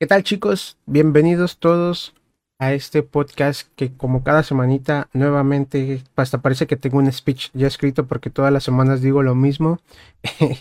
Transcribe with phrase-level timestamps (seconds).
[0.00, 0.78] ¿Qué tal chicos?
[0.86, 2.14] Bienvenidos todos
[2.58, 7.66] a este podcast que como cada semanita nuevamente hasta parece que tengo un speech ya
[7.66, 9.78] escrito porque todas las semanas digo lo mismo.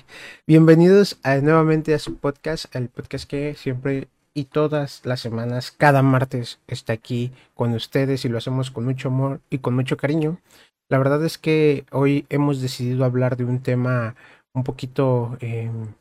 [0.46, 6.02] Bienvenidos a, nuevamente a su podcast, el podcast que siempre y todas las semanas, cada
[6.02, 10.42] martes está aquí con ustedes y lo hacemos con mucho amor y con mucho cariño.
[10.90, 14.16] La verdad es que hoy hemos decidido hablar de un tema
[14.52, 15.94] un poquito, em,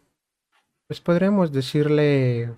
[0.89, 2.51] pues podríamos decirle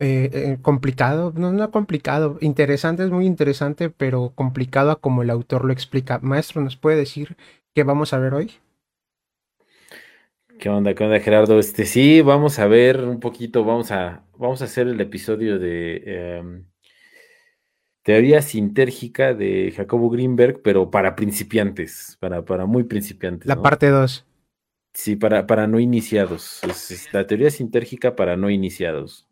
[0.00, 5.28] eh, eh, complicado, no, no complicado, interesante, es muy interesante, pero complicado a como el
[5.28, 6.18] autor lo explica.
[6.20, 7.36] Maestro, ¿nos puede decir
[7.74, 8.50] qué vamos a ver hoy?
[10.58, 11.58] ¿Qué onda, qué onda, Gerardo?
[11.58, 16.02] Este, sí, vamos a ver un poquito, vamos a, vamos a hacer el episodio de
[16.06, 16.64] em,
[18.02, 23.46] teoría sintérgica de Jacobo Greenberg, pero para principiantes, para, para muy principiantes.
[23.46, 24.26] La parte 2.
[24.92, 26.60] Sí, para, para no iniciados.
[26.64, 29.29] Es, la teoría sintérgica para no iniciados.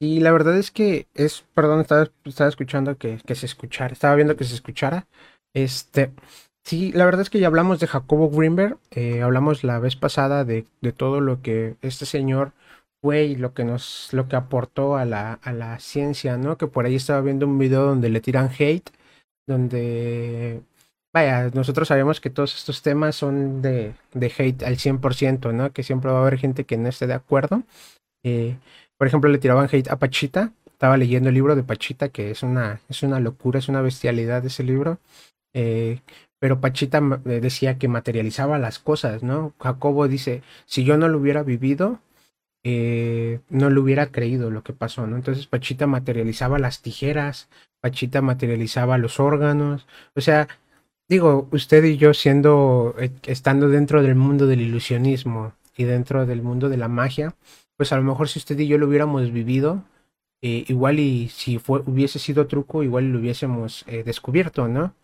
[0.00, 4.14] Y la verdad es que es, perdón, estaba, estaba escuchando que, que, se escuchara, estaba
[4.14, 5.06] viendo que se escuchara.
[5.54, 6.10] Este,
[6.64, 10.44] sí, la verdad es que ya hablamos de Jacobo Greenberg, eh, hablamos la vez pasada
[10.44, 12.52] de, de, todo lo que este señor
[13.02, 16.56] fue y lo que nos, lo que aportó a la, a la ciencia, ¿no?
[16.56, 18.90] Que por ahí estaba viendo un video donde le tiran hate,
[19.46, 20.62] donde
[21.12, 25.72] Vaya, nosotros sabemos que todos estos temas son de, de hate al 100%, ¿no?
[25.72, 27.64] Que siempre va a haber gente que no esté de acuerdo.
[28.24, 28.56] Eh,
[29.00, 30.52] por ejemplo, le tiraban hate a Pachita.
[30.66, 34.44] Estaba leyendo el libro de Pachita, que es una, es una locura, es una bestialidad
[34.44, 34.98] ese libro.
[35.54, 36.00] Eh,
[36.38, 39.54] pero Pachita eh, decía que materializaba las cosas, ¿no?
[39.58, 42.00] Jacobo dice, si yo no lo hubiera vivido,
[42.62, 45.16] eh, no le hubiera creído lo que pasó, ¿no?
[45.16, 47.48] Entonces Pachita materializaba las tijeras,
[47.80, 50.46] Pachita materializaba los órganos, o sea,
[51.08, 56.68] digo, usted y yo siendo, estando dentro del mundo del ilusionismo y dentro del mundo
[56.68, 57.34] de la magia,
[57.80, 59.84] pues a lo mejor si usted y yo lo hubiéramos vivido,
[60.42, 64.94] eh, igual y si hubiese sido truco, igual lo hubiésemos eh, descubierto, ¿no?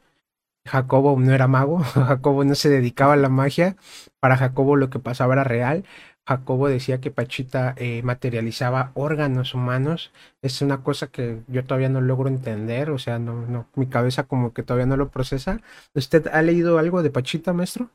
[0.66, 3.76] Jacobo no era mago, Jacobo no se dedicaba a la magia,
[4.20, 5.86] para Jacobo lo que pasaba era real,
[6.26, 10.12] Jacobo decía que Pachita eh, materializaba órganos humanos.
[10.42, 14.25] Es una cosa que yo todavía no logro entender, o sea, no, no, mi cabeza
[14.25, 15.62] como que todavía no lo procesa.
[15.94, 17.88] ¿Usted ha leído algo de Pachita, maestro?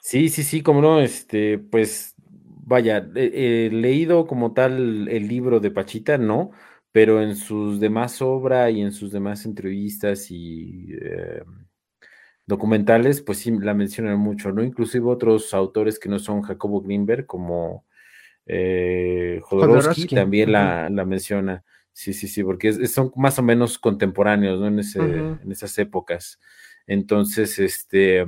[0.00, 2.11] Sí, sí, sí, como no, este, pues
[2.64, 6.52] vaya, he leído como tal el libro de Pachita, no,
[6.92, 11.42] pero en sus demás obras y en sus demás entrevistas y eh,
[12.46, 14.62] documentales, pues sí la mencionan mucho, ¿no?
[14.62, 17.84] Inclusive otros autores que no son Jacobo Greenberg, como
[18.46, 21.64] eh, Jodorowsky, también la, la, menciona.
[21.92, 24.66] Sí, sí, sí, porque son más o menos contemporáneos, ¿no?
[24.68, 26.38] En, ese, en esas épocas.
[26.86, 28.24] Entonces, este,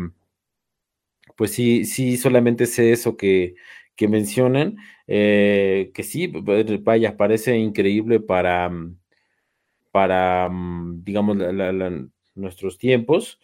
[1.36, 3.56] pues sí, sí, solamente sé eso que,
[3.96, 8.70] que mencionan, eh, que sí, vaya, parece increíble para,
[9.90, 10.50] para
[11.02, 11.36] digamos,
[12.34, 13.40] nuestros tiempos.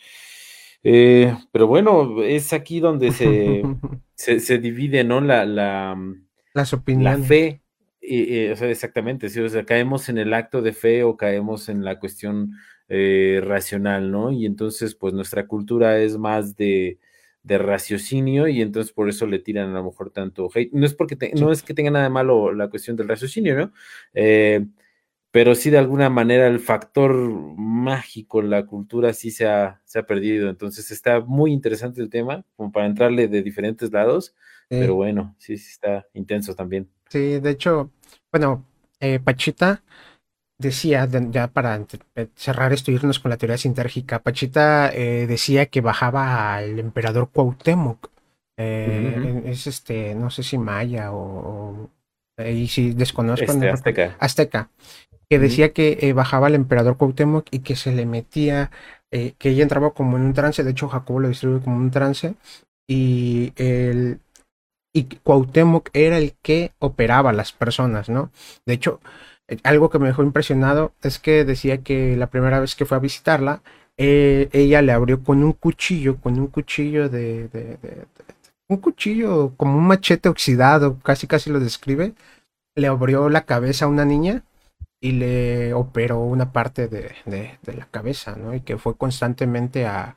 [0.83, 3.63] Eh, pero bueno, es aquí donde se,
[4.41, 5.21] se, divide, ¿no?
[5.21, 7.21] La, la, mm, Las opiniones.
[7.21, 7.61] La fe.
[8.53, 11.85] o sea, exactamente, sí, o sea, caemos en el acto de fe o caemos en
[11.85, 12.53] la cuestión
[12.93, 14.33] eh, racional, ¿no?
[14.33, 16.99] Y entonces, pues nuestra cultura es más de,
[17.43, 20.73] de, raciocinio y entonces por eso le tiran a lo mejor tanto hate.
[20.73, 23.73] No es porque no es que tenga nada de malo la cuestión del raciocinio, ¿no?
[24.15, 24.67] Eh,
[25.33, 30.01] pero sí de alguna manera el factor mágico en la cultura sí se ha, se
[30.01, 30.49] ha perdido.
[30.49, 34.35] Entonces está muy interesante el tema, como para entrarle de diferentes lados,
[34.69, 36.89] pero bueno, sí, sí está intenso también.
[37.09, 37.91] Sí, de hecho,
[38.31, 38.65] bueno,
[39.01, 39.83] eh, Pachita
[40.61, 41.77] decía, ya para
[42.15, 47.31] eh, cerrar esto, irnos con la teoría sintérgica, Pachita eh, decía que bajaba al emperador
[47.31, 48.11] Cuauhtémoc.
[48.57, 51.89] Es este, no sé si maya o,
[52.39, 53.51] y si desconozco.
[53.51, 54.17] Este, azteca.
[54.19, 54.69] Azteca
[55.31, 58.73] que decía que eh, bajaba el emperador Cuauhtémoc y que se le metía,
[59.13, 61.93] eh, que ella entraba como en un trance, de hecho Jacobo lo distribuye como un
[61.93, 62.35] trance,
[62.89, 64.19] y el
[64.93, 68.33] y Cuauhtémoc era el que operaba a las personas, ¿no?
[68.67, 69.30] De hecho, eh,
[69.63, 73.01] algo que me dejó impresionado es que decía que la primera vez que fue a
[73.01, 73.63] visitarla,
[73.97, 77.49] ella le abrió con un cuchillo, con un cuchillo de,
[78.69, 82.15] un cuchillo como un machete oxidado, casi casi lo describe,
[82.77, 84.45] le abrió la cabeza a una niña
[85.01, 87.13] y le operó una parte de,
[87.65, 88.55] la cabeza, ¿no?
[88.55, 90.17] Y que fue constantemente a,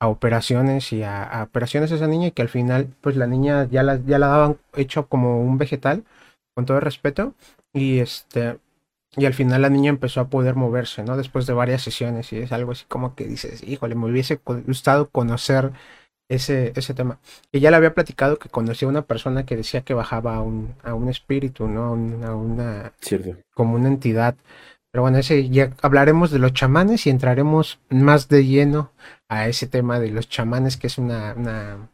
[0.00, 3.64] a operaciones y a, a, operaciones esa niña y que al final, pues la niña
[3.70, 6.04] ya la, ya la daban hecho como un vegetal,
[6.54, 7.34] con todo el respeto,
[7.72, 8.58] y este,
[9.18, 11.16] y al final la niña empezó a poder moverse, ¿no?
[11.16, 15.10] Después de varias sesiones y es algo así como que dices, híjole, me hubiese gustado
[15.10, 15.72] conocer
[16.28, 17.18] ese, ese tema.
[17.52, 20.42] Y ya le había platicado que conocía a una persona que decía que bajaba a
[20.42, 21.84] un, a un espíritu, ¿no?
[22.26, 22.92] A, una,
[23.54, 24.36] como una entidad.
[24.90, 28.92] Pero bueno, ese ya hablaremos de los chamanes y entraremos más de lleno
[29.28, 31.90] a ese tema de los chamanes, que es una, una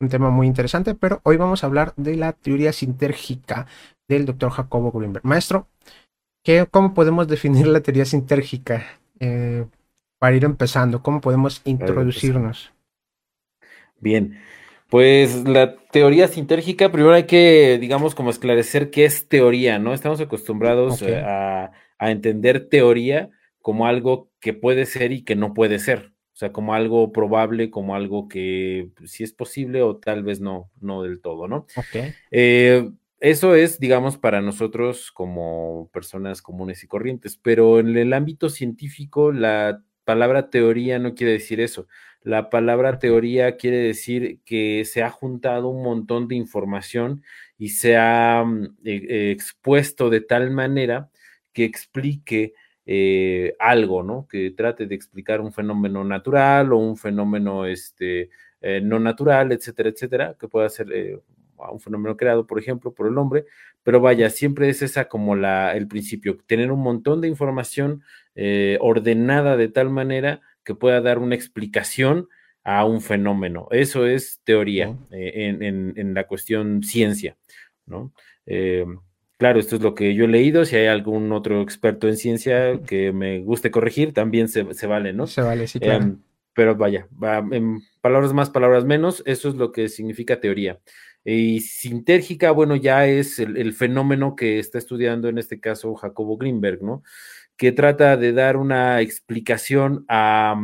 [0.00, 3.66] un tema muy interesante, pero hoy vamos a hablar de la teoría sintérgica
[4.08, 5.24] del doctor Jacobo Greenberg.
[5.24, 5.68] Maestro,
[6.44, 8.86] ¿qué, ¿cómo podemos definir la teoría sintérgica?
[9.18, 9.66] Eh,
[10.18, 12.72] para ir empezando, ¿cómo podemos introducirnos?
[13.98, 14.38] Bien,
[14.88, 19.92] pues la teoría sintérgica, primero hay que, digamos, como esclarecer qué es teoría, ¿no?
[19.92, 23.30] Estamos acostumbrados a, a entender teoría
[23.60, 26.12] como algo que puede ser y que no puede ser.
[26.34, 30.40] O sea, como algo probable, como algo que pues, sí es posible o tal vez
[30.40, 31.66] no, no del todo, ¿no?
[31.76, 32.12] Ok.
[32.32, 32.90] Eh,
[33.24, 39.32] eso es, digamos, para nosotros como personas comunes y corrientes, pero en el ámbito científico
[39.32, 41.88] la palabra teoría no quiere decir eso.
[42.20, 47.22] La palabra teoría quiere decir que se ha juntado un montón de información
[47.56, 51.08] y se ha mm, e, expuesto de tal manera
[51.54, 52.52] que explique
[52.84, 54.26] eh, algo, ¿no?
[54.28, 58.28] Que trate de explicar un fenómeno natural o un fenómeno este,
[58.60, 60.88] eh, no natural, etcétera, etcétera, que pueda ser
[61.64, 63.46] eh, un fenómeno creado, por ejemplo, por el hombre,
[63.82, 68.02] pero vaya, siempre es esa como la, el principio, tener un montón de información
[68.80, 72.28] ordenada de tal manera que pueda dar una explicación
[72.64, 73.68] a un fenómeno.
[73.70, 75.62] Eso es teoría en,
[75.96, 77.36] en, la cuestión ciencia,
[77.86, 78.12] ¿no?
[79.36, 80.64] Claro, esto es lo que yo he leído.
[80.64, 85.26] Si hay algún otro experto en ciencia que me guste corregir, también se, vale, ¿no?
[85.26, 86.04] Se vale, sí, claro.
[86.04, 86.18] Em,
[86.54, 87.08] pero vaya,
[87.50, 90.78] en palabras más, palabras menos, eso es lo que significa teoría.
[91.24, 96.82] Y sintérgica, bueno, ya es el, fenómeno que está estudiando en este caso Jacobo Greenberg,
[96.82, 97.02] ¿no?
[97.56, 100.56] Que trata de dar una explicación a,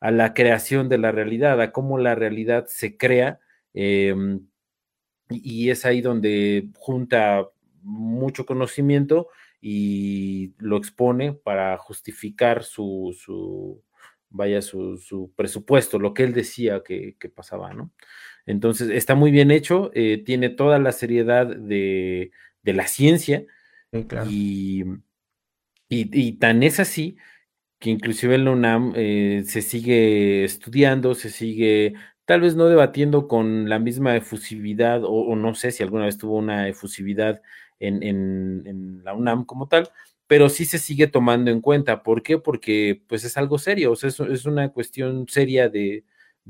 [0.00, 3.40] la creación de la realidad, a cómo la realidad se crea.
[3.74, 4.46] Em,
[5.30, 7.48] y es ahí donde junta
[7.82, 9.28] mucho conocimiento
[9.60, 13.12] y lo expone para justificar su
[14.36, 17.90] vaya, su, presupuesto, lo que él decía que, pasaba, ¿no?
[18.46, 22.30] Entonces, está muy bien hecho, eh, tiene toda la seriedad de,
[22.62, 23.44] la ciencia
[24.28, 24.84] y,
[25.88, 27.16] y, tan es así
[27.78, 31.94] que inclusive en la UNAM eh, se sigue estudiando, se sigue
[32.24, 36.36] tal vez no debatiendo con la misma efusividad, o, no sé si alguna vez tuvo
[36.36, 37.42] una efusividad
[37.78, 39.88] en, la UNAM como tal,
[40.26, 42.02] pero sí se sigue tomando en cuenta.
[42.02, 42.38] ¿Por qué?
[42.38, 46.04] Porque pues es algo serio, o sea, es, una cuestión seria de,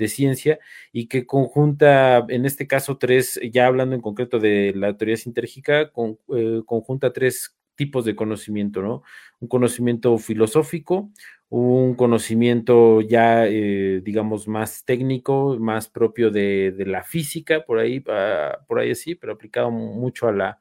[0.09, 0.59] ciencia
[0.93, 5.91] y que conjunta, en este caso, tres, ya hablando en concreto de la teoría sintérgica,
[6.35, 9.03] eh, conjunta tres tipos de conocimiento, ¿no?
[9.41, 11.11] Un conocimiento filosófico,
[11.49, 18.59] un conocimiento ya, eh, digamos, más técnico, más propio de, la física, por ahí, ah,
[18.67, 20.59] por ahí sí, pero aplicado mucho a la,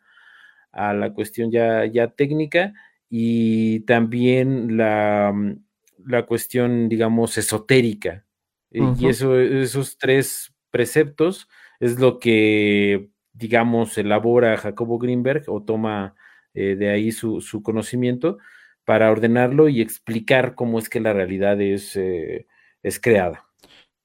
[0.71, 2.73] a la cuestión ya, ya técnica
[3.09, 5.33] y también la,
[6.05, 8.25] la cuestión, digamos, esotérica.
[8.75, 11.47] Eh, y eso, esos tres preceptos
[11.79, 16.15] es lo que, digamos, elabora Jacobo Greenberg o toma
[16.53, 18.37] eh, de ahí su, su, conocimiento
[18.83, 22.47] para ordenarlo y explicar cómo es que la realidad es, eh,
[22.83, 23.44] es creada.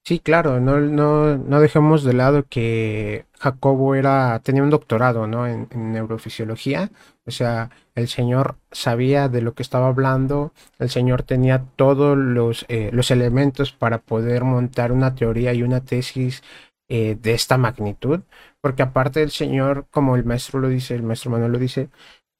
[0.04, 5.46] Sí, claro, no, no, no dejemos de lado que Jacobo era, tenía un doctorado ¿no?
[5.46, 6.90] en, neurofisiología,
[7.26, 12.64] o sea, el señor sabía de lo que estaba hablando, el señor tenía todos los,
[12.68, 16.42] eh, los elementos para poder montar una teoría y una tesis
[16.88, 18.20] eh, de esta magnitud,
[18.60, 21.88] porque aparte del señor, como el maestro lo dice, el maestro Manuel lo dice,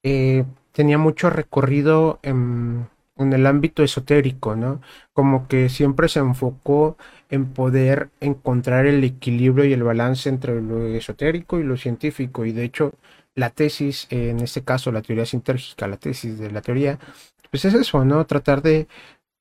[0.03, 2.89] eh, tenía mucho recorrido en
[3.23, 4.81] en el ámbito esotérico, ¿no?
[5.13, 6.97] Como que siempre se enfocó
[7.29, 12.45] en poder encontrar el equilibrio y el balance entre lo esotérico y lo científico.
[12.45, 12.93] Y de hecho,
[13.35, 16.99] la tesis, en este caso la teoría sintérgica, la tesis de la teoría,
[17.49, 18.25] pues es eso, ¿no?
[18.25, 18.87] Tratar de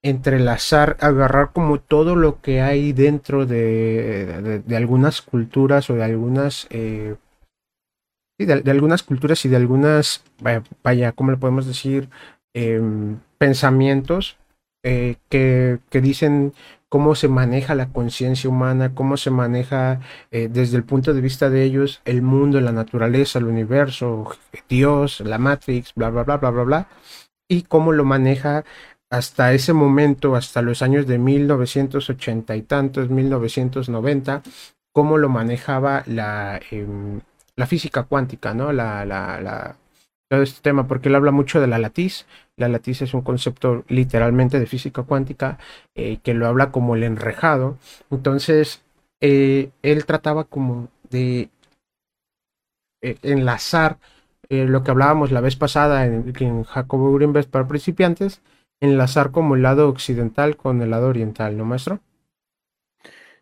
[0.03, 6.67] entrelazar, agarrar como todo lo que hay dentro de, de, algunas culturas o de algunas...
[6.71, 7.17] Eh,
[8.39, 10.25] de, algunas culturas y de algunas,
[10.83, 12.09] vaya, ¿cómo le podemos decir?
[12.55, 14.37] Em, pensamientos
[14.85, 16.53] eh, que, dicen
[16.91, 21.49] cómo se maneja la conciencia humana, cómo se maneja eh, desde el punto de vista
[21.49, 24.31] de ellos el mundo, la naturaleza, el universo,
[24.69, 26.89] Dios, la Matrix, bla, bla, bla, bla, bla, bla,
[27.49, 28.65] y cómo lo maneja
[29.11, 34.43] hasta ese momento, hasta los años de 1980 y tantos, 1990,
[34.93, 37.21] cómo lo manejaba la, em,
[37.57, 38.73] la física cuántica, ¿no?
[38.73, 39.77] La, la, la,
[40.31, 42.25] todo este tema, porque él habla mucho de la latiz.
[42.57, 45.59] La latiz es un concepto literalmente de física cuántica
[45.97, 47.79] eh, que lo habla como el enrejado.
[48.11, 48.81] Entonces,
[49.21, 51.51] eh, él trataba como de
[53.03, 53.99] eh, enlazar
[54.49, 58.43] lo que hablábamos la vez pasada en, en Jacobo Greenberg para principiantes,
[58.81, 62.01] enlazar como el lado occidental con el lado oriental, ¿no, maestro?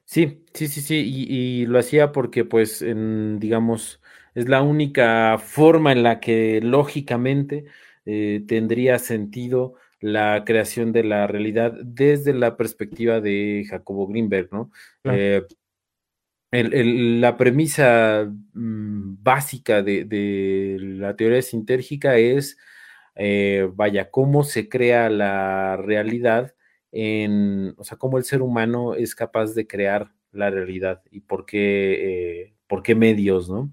[0.05, 4.01] Sí, sí, sí, sí, y, lo hacía porque, pues, digamos,
[4.39, 7.65] es la única forma en la que lógicamente
[8.07, 14.71] eh, tendría sentido la creación de la realidad desde la perspectiva de Jacobo Greenberg, ¿no?
[15.03, 15.19] Claro.
[15.19, 15.43] Eh,
[16.51, 22.57] el- el- la premisa mm, básica de, de la teoría sintérgica es,
[23.17, 26.55] eh, vaya, cómo se crea la realidad
[26.93, 31.45] en, o sea, cómo el ser humano es capaz de crear la realidad y por
[31.47, 33.73] qué, eh, por qué medios, ¿no?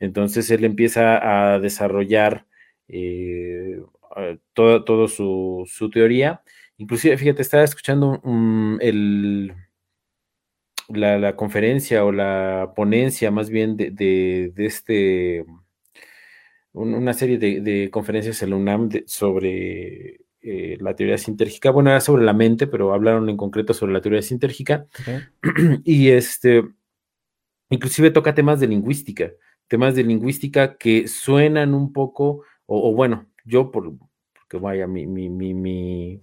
[0.00, 2.46] Entonces él empieza a desarrollar
[2.88, 3.80] eh,
[4.14, 6.42] a- todo, su, su teoría.
[6.78, 8.20] Inclusive, fíjate, estaba escuchando
[8.80, 9.52] el
[10.88, 15.44] la, la conferencia o la ponencia más bien de, de, de este,
[16.72, 21.70] un- una serie de, de conferencias en la UNAM sobre eh, la teoría sintérgica.
[21.70, 24.86] Bueno, era sobre la mente, pero hablaron en concreto sobre la teoría sintérgica.
[25.84, 26.62] Y este,
[27.70, 29.32] inclusive toca temas de lingüística,
[29.68, 33.92] temas de lingüística que suenan un poco, o, o bueno, yo por,
[34.34, 36.20] porque vaya, mi, mi, mi, mi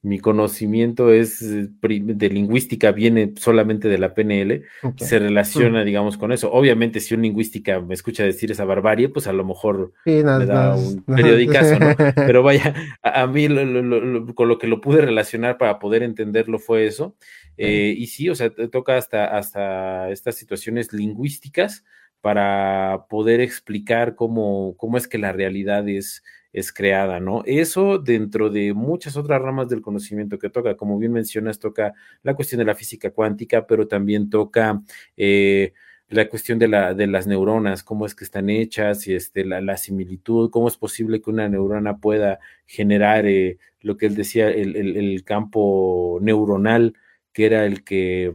[0.00, 4.62] mi conocimiento es eh, de lingüística, viene solamente de la PNL,
[4.96, 5.22] se Mm.
[5.24, 6.52] relaciona, digamos, con eso.
[6.52, 10.38] Obviamente, si un lingüística me escucha decir esa barbarie, pues a lo mejor Sí, no,
[10.38, 11.16] me da no, un no.
[11.16, 11.96] periodicazo, ¿no?
[12.26, 15.58] Pero vaya, a, a mí lo- lo- lo- lo- con lo que lo pude relacionar
[15.58, 17.16] para poder entenderlo fue eso.
[17.56, 21.84] Eh, y sí, o sea, te toca hasta, hasta estas situaciones lingüísticas
[22.20, 26.22] para poder explicar cómo, cómo es que la realidad es,
[26.52, 27.42] es creada, ¿no?
[27.46, 32.34] Eso dentro de muchas otras ramas del conocimiento que toca, como bien mencionas, toca la
[32.34, 34.82] cuestión de la física cuántica, pero también toca
[35.16, 35.72] eh,
[36.08, 39.60] la cuestión de, la, de las neuronas, cómo es que están hechas y este, la,
[39.60, 44.48] la similitud, cómo es posible que una neurona pueda generar eh, lo que él decía,
[44.50, 46.94] el, el, campo neuronal,
[47.32, 48.32] que era el que,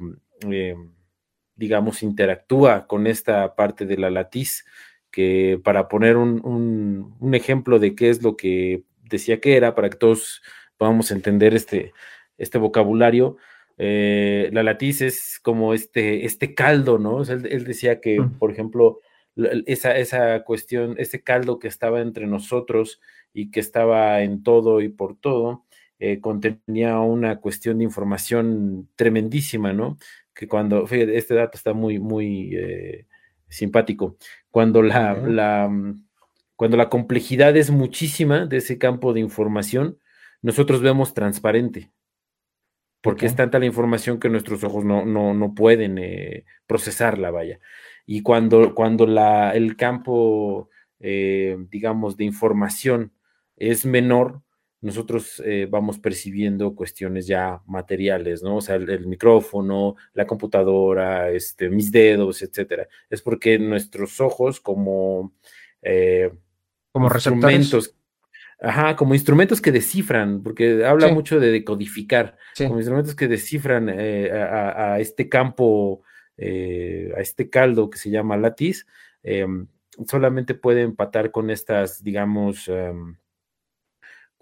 [0.50, 0.76] eh,
[1.56, 4.66] digamos, interactúa con esta parte de la latiz
[5.12, 9.76] que para poner un, un, un, ejemplo de qué es lo que decía que era,
[9.76, 10.42] para que todos
[10.78, 11.94] podamos entender este,
[12.38, 13.38] este vocabulario,
[13.78, 17.18] eh, la latiz es como este, este caldo, ¿no?
[17.18, 18.40] O sea, él, él, decía que, Mm.
[18.40, 19.00] por ejemplo,
[19.66, 23.02] esa, esa cuestión, ese caldo que estaba entre nosotros
[23.34, 25.66] y que estaba en todo y por todo,
[26.00, 29.98] eh, contenía una cuestión de información tremendísima, ¿no?
[30.34, 33.06] Que cuando, fíjate, este dato está muy, muy eh,
[33.48, 34.18] simpático
[34.50, 35.28] cuando la, uh -huh.
[35.28, 35.96] la,
[36.56, 39.98] cuando la complejidad es muchísima de ese campo de información,
[40.42, 41.92] nosotros vemos transparente,
[43.02, 47.60] porque es tanta la información que nuestros ojos no, no, no pueden eh, procesarla, vaya.
[48.06, 53.14] Y cuando, cuando la, el campo, eh, digamos, de información
[53.56, 54.42] es menor,
[54.84, 58.58] nosotros eh, vamos percibiendo cuestiones ya materiales, ¿no?
[58.58, 62.88] O sea, el, el, micrófono, la computadora, este, mis dedos, etcétera.
[63.10, 65.34] Es porque nuestros ojos, como,
[65.82, 66.32] eh,
[66.92, 67.96] como instrumentos,
[68.62, 71.14] ajá, como instrumentos que descifran, porque habla Sí.
[71.14, 72.66] mucho de decodificar, Sí.
[72.66, 76.04] como instrumentos que descifran eh, a, a este campo,
[76.38, 78.86] a este caldo que se llama latiz,
[79.24, 79.46] eh,
[80.08, 83.16] solamente puede empatar con estas, digamos, em,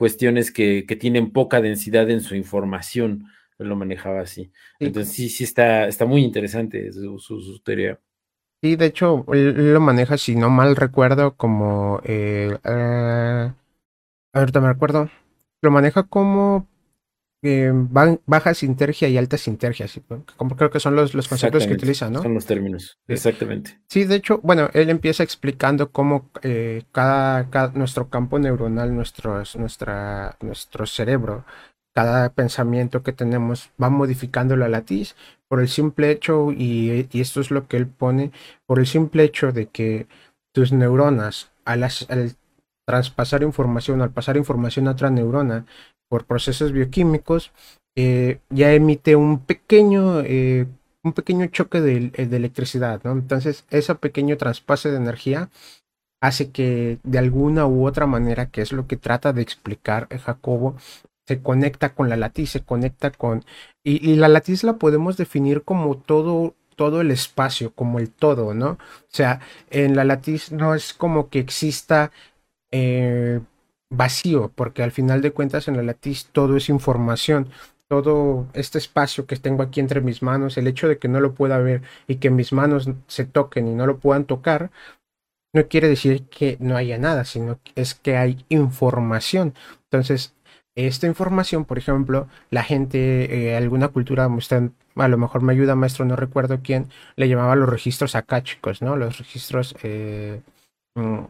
[0.02, 3.28] cuestiones que, que, tienen poca densidad en su información.
[3.60, 4.46] Él lo manejaba así.
[4.80, 4.86] Sí.
[4.86, 8.00] Entonces, sí, sí está, está muy interesante su, su, su teoría.
[8.64, 12.02] Sí, de hecho, él lo maneja, si no mal recuerdo, como.
[12.04, 13.54] Eh, eh,
[14.34, 15.08] ahorita me recuerdo.
[15.62, 16.68] Lo maneja como
[17.44, 19.88] eh, baja sintergia y alta sintergia.
[19.88, 20.02] ¿sí?
[20.38, 22.22] Como creo que son los, los conceptos que utiliza, ¿no?
[22.22, 23.80] Son los términos, exactamente.
[23.88, 29.56] Sí, de hecho, bueno, él empieza explicando cómo eh, cada, cada, nuestro campo neuronal, nuestros,
[29.56, 31.46] nuestra, nuestro cerebro,
[31.94, 35.16] cada pensamiento que tenemos va modificando la latiz
[35.48, 38.32] por el simple hecho, y, y esto es lo que él pone,
[38.66, 40.08] por el simple hecho de que
[40.54, 42.36] tus neuronas, al, al
[42.86, 45.66] traspasar información, al pasar información a otra neurona
[46.12, 47.54] por procesos bioquímicos,
[47.96, 50.68] eh, ya emite un pequeño eh,
[51.04, 53.14] un pequeño choque de, de, electricidad, ¿no?
[53.14, 55.50] Entonces, ese pequeño traspase de energía
[56.22, 60.76] hace que de alguna u otra manera, que es lo que trata de explicar Jacobo,
[61.26, 63.46] se conecta con la latiz, se conecta con...
[63.86, 68.54] Y, y la latiz la podemos definir como todo, todo el espacio, como el todo,
[68.54, 68.72] ¿no?
[68.72, 69.40] O sea,
[69.70, 72.12] en la latiz no es como que exista
[72.72, 73.40] eh,
[73.92, 77.50] vacío, porque al final de cuentas en la latiz todo es información
[77.92, 81.34] todo este espacio que tengo aquí entre mis manos, el hecho de que no lo
[81.34, 84.72] pueda ver y que mis manos se toquen y no lo puedan tocar,
[85.54, 89.54] no quiere decir que no haya nada, sino que es que hay información.
[89.84, 90.34] Entonces,
[90.76, 94.30] esta información, por ejemplo, la gente, eh, alguna cultura,
[94.96, 98.96] a lo mejor me ayuda, maestro, no recuerdo quién, le llamaba los registros acáchicos, ¿no?
[98.96, 100.42] Los registros, eh,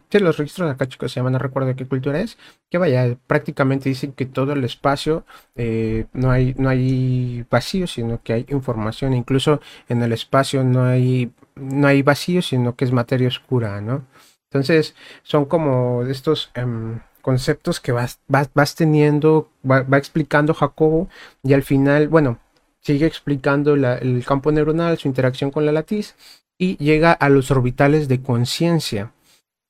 [0.09, 2.37] sí, los registros acáchicos se llaman, no recuerdo qué cultura es,
[2.69, 5.25] que vaya, prácticamente dicen que todo el espacio
[5.55, 10.83] eh, no, hay, no hay vacío, sino que hay información, incluso en el espacio no
[10.83, 14.05] hay, no hay vacío, sino que es materia oscura, ¿no?
[14.49, 16.51] Entonces, son como estos...
[16.55, 21.07] Em, conceptos que vas, vas, teniendo, va, explicando Jacobo
[21.43, 22.39] y al final, bueno,
[22.81, 26.15] sigue explicando el campo neuronal, su interacción con la latiz
[26.57, 29.11] y llega a los orbitales de conciencia,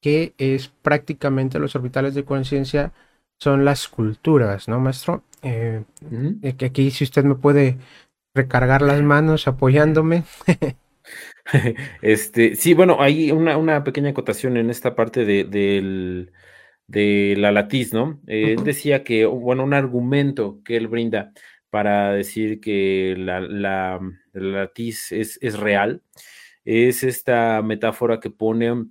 [0.01, 2.91] que es prácticamente los orbitales de conciencia
[3.39, 5.23] son las culturas, ¿no, maestro?
[5.43, 5.83] Eh,
[6.43, 7.77] eh, que aquí si usted me puede
[8.33, 10.23] recargar las manos apoyándome.
[12.01, 16.31] este, sí, bueno, hay una, una pequeña acotación en esta parte de, del
[16.91, 18.21] de la latiz, ¿no?
[18.27, 21.31] Él decía que, bueno, un argumento que él brinda
[21.69, 23.99] para decir que la, la,
[24.33, 26.03] latiz es, es, real
[26.65, 28.85] es esta metáfora que pone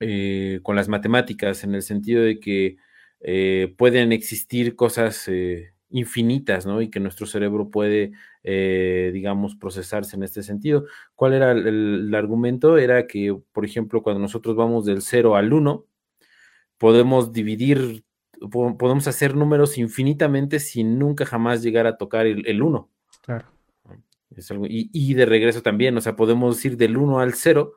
[0.00, 2.78] eh, con las matemáticas, en el sentido de que
[3.20, 6.80] eh, pueden existir cosas eh, infinitas, ¿no?
[6.80, 10.86] Y que nuestro cerebro puede, digamos, procesarse en este sentido.
[11.14, 12.78] ¿Cuál era el, el, argumento?
[12.78, 15.84] Era que, por ejemplo, cuando nosotros vamos del 0 al 1,
[16.78, 18.02] podemos dividir,
[18.50, 22.88] podemos hacer números infinitamente sin nunca jamás llegar a tocar el 1.
[23.20, 23.46] Claro.
[24.66, 27.74] y, de regreso también, o sea, podemos ir del 1 al 0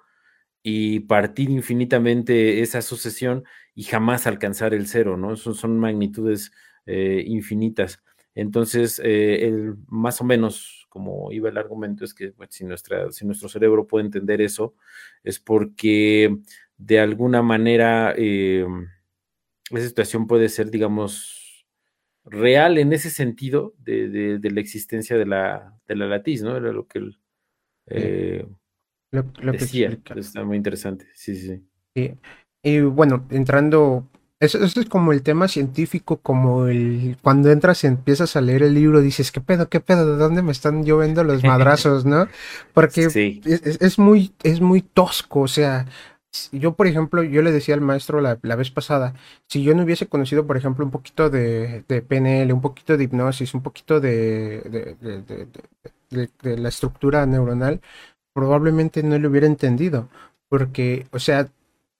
[0.63, 3.43] y partir infinitamente esa sucesión
[3.75, 5.36] y jamás alcanzar el 0, ¿no?
[5.36, 6.51] Son, son magnitudes
[6.86, 8.01] eh, infinitas.
[8.36, 13.25] Entonces, eh, el, más o menos como iba el argumento es que si, nuestra, si
[13.25, 14.75] nuestro cerebro puede entender eso,
[15.24, 16.38] es porque
[16.77, 18.65] de alguna manera eh,
[19.72, 21.65] esa situación puede ser, digamos,
[22.25, 26.56] real en ese sentido de, la existencia de la, de la latiz, ¿no?
[26.56, 27.19] Era lo que él
[27.88, 28.45] eh,
[29.13, 29.97] lo, decía.
[30.15, 31.63] Está muy interesante, sí, sí.
[31.95, 32.15] sí.
[32.62, 34.08] Y bueno, entrando
[34.43, 38.73] eso, es como el tema científico, como el cuando entras y empiezas a leer el
[38.73, 40.06] libro, dices, ¿qué pedo, qué pedo?
[40.06, 42.28] ¿De dónde me están lloviendo los madrazos, no?
[42.73, 43.06] Porque
[43.45, 45.86] es, muy, es muy tosco, o sea,
[46.52, 49.13] yo, por ejemplo, yo le decía al maestro la, vez pasada,
[49.47, 53.54] si yo no hubiese conocido, por ejemplo, un poquito de, PNL, un poquito de hipnosis,
[53.54, 54.60] un poquito de,
[56.10, 57.80] de, la estructura neuronal,
[58.34, 60.10] probablemente no lo hubiera entendido.
[60.50, 61.50] Porque, o sea,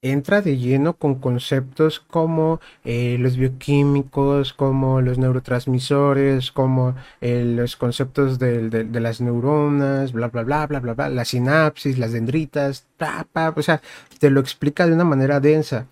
[0.04, 7.78] entra de lleno con conceptos como eh, los bioquímicos, como los neurotransmisores, como eh, los
[7.78, 12.86] conceptos de, de, las neuronas, bla, bla, bla, bla, bla, bla, la sinapsis, las dendritas,
[13.56, 13.82] o sea,
[14.19, 15.88] te lo explica de una manera densa.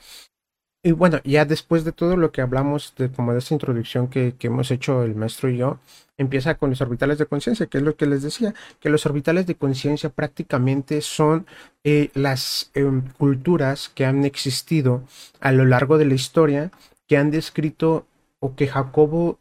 [0.83, 4.33] Y bueno, ya después de todo lo que hablamos, de como de esta introducción que,
[4.37, 5.79] que hemos hecho el maestro y yo,
[6.17, 9.45] empieza con los orbitales de conciencia, que es lo que les decía, que los orbitales
[9.45, 11.45] de conciencia prácticamente son
[11.83, 15.03] eh, las em, culturas que han existido
[15.39, 16.71] a lo largo de la historia,
[17.07, 18.07] que han descrito
[18.39, 19.39] o que Jacobo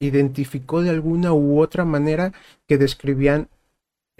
[0.00, 2.32] identificó de alguna u otra manera
[2.66, 3.48] que describían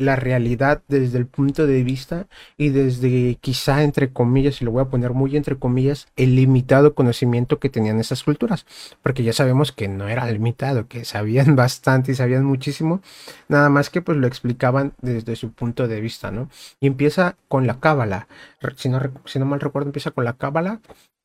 [0.01, 4.83] la realidad desde el punto de vista y desde quizá entre comillas, y lo voy
[4.83, 8.67] a poner muy entre comillas, el limitado conocimiento que tenían esas culturas,
[9.03, 13.01] porque ya sabemos que no era limitado, que sabían bastante y sabían muchísimo,
[13.49, 16.49] nada más que pues lo explicaban desde su punto de vista, ¿no?
[16.81, 18.29] Y empieza con la cábala,
[18.77, 20.81] si no, si no mal recuerdo, empieza con la cábala,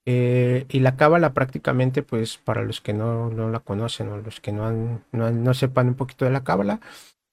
[0.07, 4.39] eh, y la cábala prácticamente, pues para los que no, no la conocen o los
[4.39, 6.79] que no, han, no, no sepan un poquito de la cábala,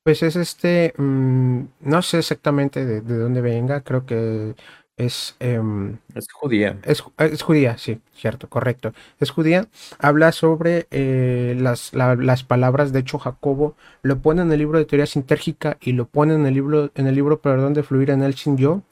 [0.05, 4.55] pues es este, mm, no sé exactamente de, dónde venga, creo que
[4.97, 5.37] es...
[5.41, 6.79] Em, es judía.
[6.85, 8.93] Es, es, judía, sí, cierto, correcto.
[9.21, 9.69] Es judía.
[9.99, 14.85] Habla sobre eh, las, las, palabras, de hecho Jacobo lo pone en el libro de
[14.87, 18.23] teoría sintérgica y lo pone en el libro, en el libro, perdón, de fluir en
[18.23, 18.83] el sin yo.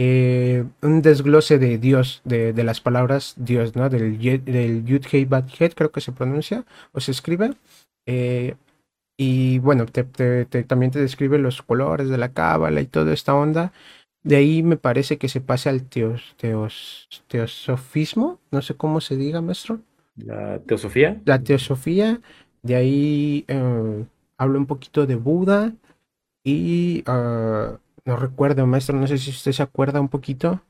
[0.00, 3.88] Eh, un desglose de Dios, de, de, las palabras Dios, ¿no?
[3.90, 7.54] Del, del Yud Hei Bat creo que se pronuncia o se escribe.
[9.20, 10.04] Y bueno, te,
[10.64, 13.72] también te describe los colores de la cábala y toda esta onda.
[14.22, 19.16] De ahí me parece que se pasa al teos, teos, teosofismo, no sé cómo se
[19.16, 19.80] diga, maestro.
[20.16, 21.20] La teosofía.
[21.24, 22.20] La teosofía.
[22.62, 24.04] De ahí eh,
[24.36, 25.72] hablo un poquito de Buda
[26.44, 30.62] y ah, no recuerdo, maestro, no sé si usted se acuerda un poquito.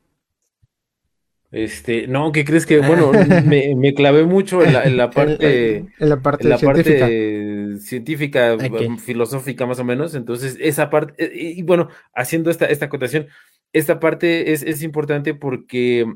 [1.51, 2.79] Este, no, ¿qué crees que?
[2.79, 3.11] Bueno,
[3.45, 6.99] me, me clavé mucho en la, en la parte, en, la parte en la científica.
[7.01, 10.15] parte científica, mm, filosófica más o menos.
[10.15, 13.29] Entonces, esa parte, eh, y, y bueno, haciendo esta, esta acotación,
[13.73, 16.07] esta parte es, es importante porque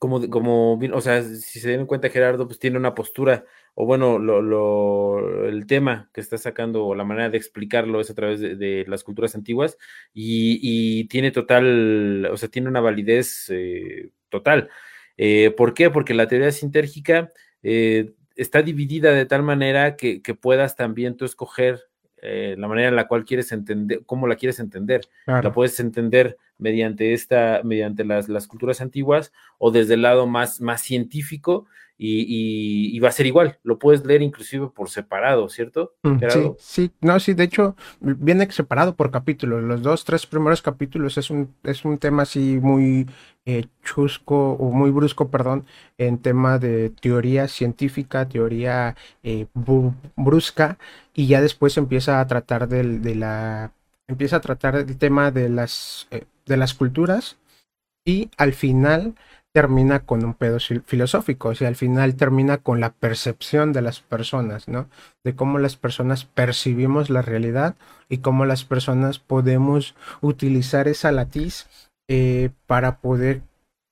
[0.00, 3.44] como, como, o sea, si se dieron cuenta, Gerardo, pues tiene una postura,
[3.74, 8.10] o bueno, lo, lo- el tema que está sacando, o la manera de explicarlo es
[8.10, 9.76] a través de, de las culturas antiguas,
[10.12, 14.68] y, y tiene total, o sea, tiene una validez eh, total.
[15.16, 15.90] Eh, ¿por qué?
[15.90, 21.24] Porque la teoría sintérgica eh, está dividida de tal manera que, que puedas también tú
[21.24, 21.80] escoger
[22.22, 25.00] la manera en la cual quieres entender, cómo la quieres entender.
[25.44, 30.60] La puedes entender mediante esta, mediante las, las culturas antiguas o desde el lado más,
[30.60, 31.66] más científico
[31.98, 36.24] y, y, y, va a ser igual, lo puedes leer inclusive por separado, ¿cierto, Mm,
[36.28, 39.62] Sí, sí, no, sí, de hecho viene separado por capítulos.
[39.62, 43.06] Los dos, tres primeros capítulos es un, es un tema así muy
[43.44, 45.66] eh, chusco o muy brusco, perdón,
[45.98, 50.78] en tema de teoría científica, teoría eh, bu- brusca,
[51.14, 53.72] y ya después empieza a tratar del, de la,
[54.08, 57.38] empieza a tratar el tema de las, eh, de las culturas
[58.04, 59.14] y al final
[59.52, 64.00] termina con un pedo filosófico, o sea, al final termina con la percepción de las
[64.00, 64.88] personas, ¿no?
[65.24, 67.74] De cómo las personas percibimos la realidad
[68.08, 71.66] y cómo las personas podemos utilizar esa latiz
[72.08, 73.42] eh, para poder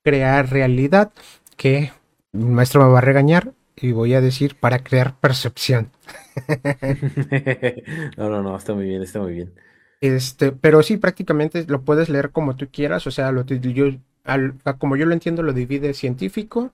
[0.05, 1.11] crear realidad
[1.57, 1.93] que
[2.33, 5.91] el maestro me va a regañar y voy a decir para crear percepción.
[8.17, 9.53] no, no, no, está muy bien, está muy bien.
[10.01, 13.87] Este, pero sí, prácticamente lo puedes leer como tú quieras, o sea, lo, yo,
[14.25, 16.73] al- como yo lo entiendo, lo divide científico,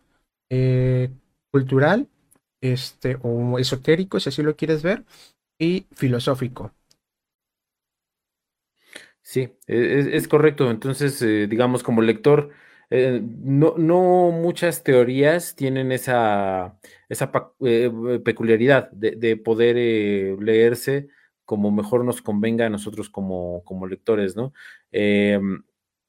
[0.50, 1.10] eh,
[1.50, 2.08] cultural,
[2.60, 5.04] este, o esotérico, si así lo quieres ver,
[5.58, 6.72] y filosófico.
[9.22, 10.70] Sí, e- es, correcto.
[10.70, 12.50] Entonces, eh, digamos, como lector,
[12.90, 17.32] eh, no, no muchas teorías tienen esa, esa
[18.24, 19.76] peculiaridad de, de poder
[20.40, 21.08] leerse
[21.44, 24.52] como mejor nos convenga a nosotros como, como lectores, ¿no?
[24.92, 25.40] Eh,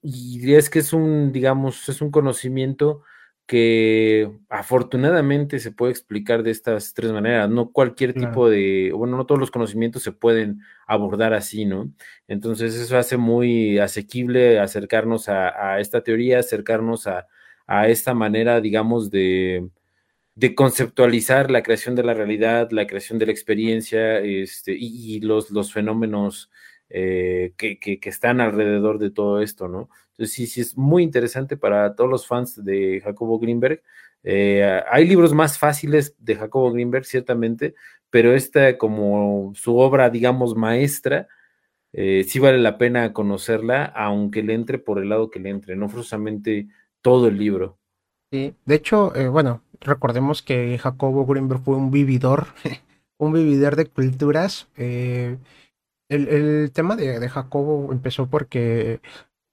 [0.02, 3.02] y es que es un, digamos, es un conocimiento
[3.48, 7.50] que afortunadamente se puede explicar de estas tres maneras.
[7.50, 8.30] No cualquier Claro.
[8.30, 11.92] tipo de, bueno, no todos los conocimientos se pueden abordar así, ¿no?
[12.28, 17.28] Entonces eso hace muy asequible acercarnos a, a esta teoría, acercarnos a,
[17.68, 19.70] a, esta manera, digamos, de,
[20.36, 25.52] de, conceptualizar la creación de la realidad, la creación de la experiencia este, y, los,
[25.52, 26.52] los, fenómenos
[26.90, 29.90] eh, que, que, están alrededor de todo esto, ¿no?
[30.12, 33.82] Entonces sí, sí es muy interesante para todos los fans de Jacobo Greenberg.
[34.24, 37.76] Eh, hay libros más fáciles de Jacobo Greenberg, ciertamente,
[38.10, 41.28] pero esta como su obra, digamos, maestra,
[41.92, 45.76] eh, sí vale la pena conocerla, aunque le entre por el lado que le entre,
[45.76, 46.68] no forzosamente
[47.02, 47.78] todo el libro.
[48.32, 52.48] Sí, de hecho, bueno, recordemos que Jacobo Greenberg fue un vividor,
[53.18, 54.68] un vividor de culturas.
[54.78, 55.38] Eh,
[56.10, 59.02] el, el, tema de, Jacobo empezó porque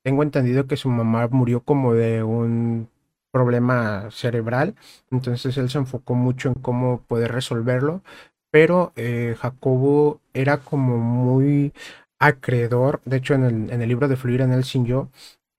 [0.05, 2.89] tengo entendido que su mamá murió como de un
[3.33, 4.75] problema cerebral,
[5.11, 8.03] entonces él se enfocó mucho en cómo poder resolverlo,
[8.51, 11.73] pero eh, Jacobo era como muy
[12.19, 15.09] acreedor, de hecho en el, en el libro de Fluir en el sin yo,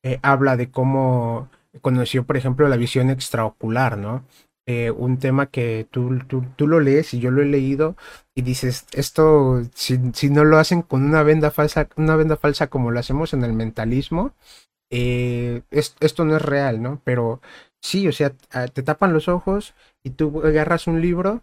[0.04, 1.50] eh, habla de cómo
[1.82, 4.24] conoció, por ejemplo, la visión extraocular, ¿no?
[4.66, 7.98] Eh, un tema que tú, tú, tú, lo lees y yo lo he leído
[8.34, 12.68] y dices, esto, si, si, no lo hacen con una venda falsa, una venda falsa
[12.68, 14.34] como lo hacemos en el mentalismo,
[14.90, 17.02] eh, es, esto no es real, ¿no?
[17.04, 17.42] Pero
[17.82, 19.74] sí, o sea, te tapan los ojos
[20.04, 21.42] y tú agarras un libro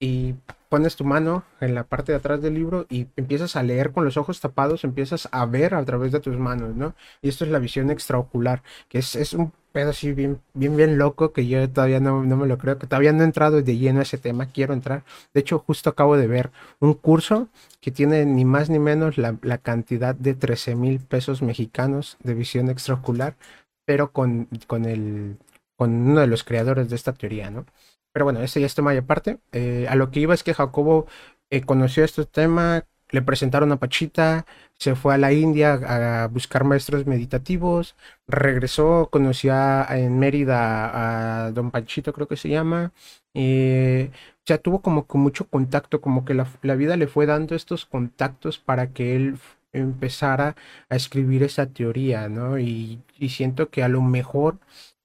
[0.00, 0.34] y
[0.68, 4.04] pones tu mano en la parte de atrás del libro y empiezas a leer con
[4.04, 6.94] los ojos tapados, empiezas a ver a través de tus manos, ¿no?
[7.20, 10.98] Y esto es la visión extraocular, que es, es un pedo así bien, bien, bien
[10.98, 13.76] loco que yo todavía no, no, me lo creo, que todavía no he entrado de
[13.76, 15.04] lleno a ese tema, quiero entrar.
[15.34, 17.48] De hecho, justo acabo de ver un curso
[17.80, 22.34] que tiene ni más ni menos la, la cantidad de 13 mil pesos mexicanos de
[22.34, 23.36] visión extraocular,
[23.84, 25.38] pero con, con, el,
[25.76, 27.66] con uno de los creadores de esta teoría, ¿no?
[28.12, 29.38] Pero bueno, ese ya es tema y aparte.
[29.52, 31.06] Eh, a lo que iba es que Jacobo
[31.50, 34.46] eh, conoció este tema, le presentaron a Pachita,
[34.78, 37.94] se fue a la India a buscar maestros meditativos,
[38.26, 42.92] regresó, conoció a, en Mérida a Don Pachito, creo que se llama.
[43.34, 47.54] Eh, o sea, tuvo como que mucho contacto, como que la, vida le fue dando
[47.54, 49.38] estos contactos para que él
[49.72, 50.56] empezara
[50.88, 52.58] a escribir esa teoría, ¿no?
[52.58, 54.58] Y, siento que a lo mejor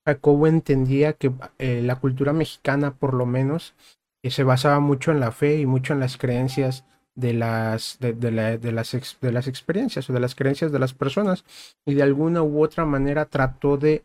[0.06, 3.76] Jacobo entendía que eh, la cultura mexicana, por lo menos,
[4.24, 6.84] se basaba mucho en la fe y mucho en las creencias
[7.18, 10.80] de las, de, de, la, de, las, de las experiencias o de las creencias de
[10.80, 11.44] las personas.
[11.86, 14.04] Y de alguna u otra manera trató de,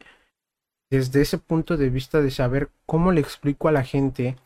[0.91, 4.37] desde ese punto de vista de saber cómo le explico a la gente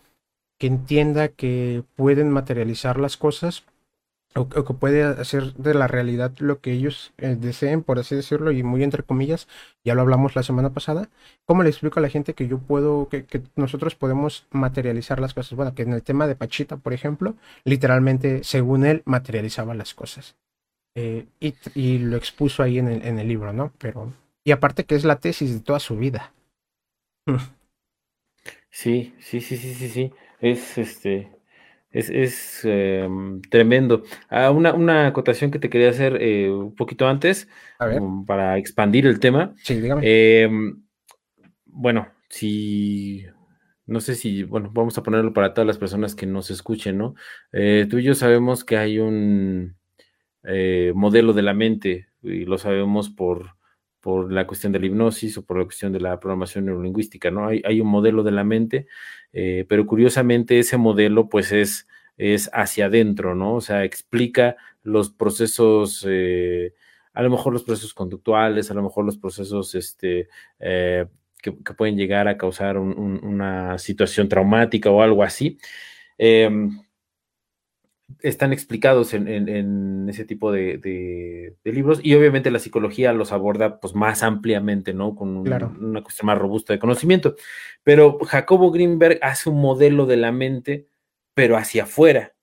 [0.59, 3.65] que entienda que pueden materializar las cosas
[4.37, 8.53] o, que puede hacer de la realidad lo que ellos eh, deseen, por así decirlo,
[8.53, 9.49] y muy entre comillas,
[9.85, 11.09] ya lo hablamos la semana pasada,
[11.45, 15.55] ¿cómo le explico a la gente que yo puedo, que, nosotros podemos materializar las cosas?
[15.55, 20.37] Bueno, que en el tema de Pachita, por ejemplo, literalmente, según él, materializaba las cosas.
[20.95, 23.73] Eh, y, lo expuso ahí en el, en el libro, ¿no?
[23.79, 24.13] Pero,
[24.45, 26.33] y aparte que es la tesis de toda su vida.
[28.69, 30.13] Sí, sí, sí, sí, sí, sí.
[30.39, 31.36] Es este,
[31.99, 34.03] es, em, tremendo.
[34.29, 37.49] Ah, una, una, acotación que te quería hacer eh, un poquito antes,
[38.27, 39.55] para expandir el tema.
[39.63, 40.03] Sí, dígame.
[40.05, 40.83] Em,
[41.65, 43.27] bueno, si
[43.87, 47.15] no sé si, bueno, vamos a ponerlo para todas las personas que nos escuchen, ¿no?
[47.53, 49.77] Eh, tú y yo sabemos que hay un
[50.43, 53.56] eh, modelo de la mente y lo sabemos por,
[54.07, 57.49] por la cuestión de la hipnosis o por la cuestión de la programación neurolingüística, ¿no?
[57.49, 58.87] Hay, hay un modelo de la mente,
[59.33, 63.57] eh, pero curiosamente ese modelo pues es, es hacia adentro, ¿no?
[63.57, 66.73] O sea, explica los procesos, eh,
[67.15, 70.29] a lo mejor los procesos conductuales, a lo mejor los procesos este,
[70.61, 71.07] eh,
[71.43, 75.59] que, pueden llegar a causar una situación traumática o algo así.
[76.17, 76.79] Em,
[78.21, 84.23] están explicados en, ese tipo de, libros y obviamente la psicología los aborda pues más
[84.23, 85.15] ampliamente, ¿no?
[85.15, 87.35] Con una cuestión más robusta de conocimiento.
[87.83, 90.89] Pero Jacobo Greenberg hace un modelo de la mente,
[91.35, 92.35] pero hacia afuera.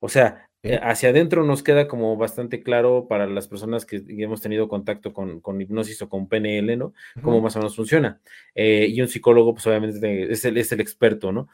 [0.00, 4.40] O sea, eh, hacia adentro nos queda como bastante claro para las personas que hemos
[4.40, 6.94] tenido contacto con, hipnosis o con PNL, ¿no?
[7.20, 8.20] Cómo más o menos funciona.
[8.54, 11.48] Eh, y un psicólogo, pues obviamente es el, es el experto, ¿no?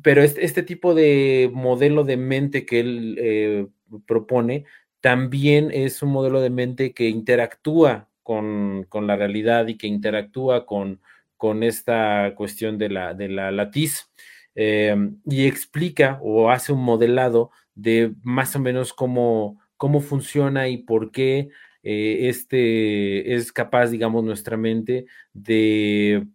[0.00, 3.66] Pero este, este, tipo de modelo de mente que él eh,
[4.06, 4.64] propone
[5.00, 11.00] también es un modelo de mente que interactúa con, la realidad y que interactúa con,
[11.36, 14.10] con esta cuestión de la, de la latiz
[14.54, 20.78] eh, y explica o hace un modelado de más o menos cómo, cómo funciona y
[20.78, 21.50] por qué
[21.82, 26.26] eh, este es capaz, digamos, nuestra mente de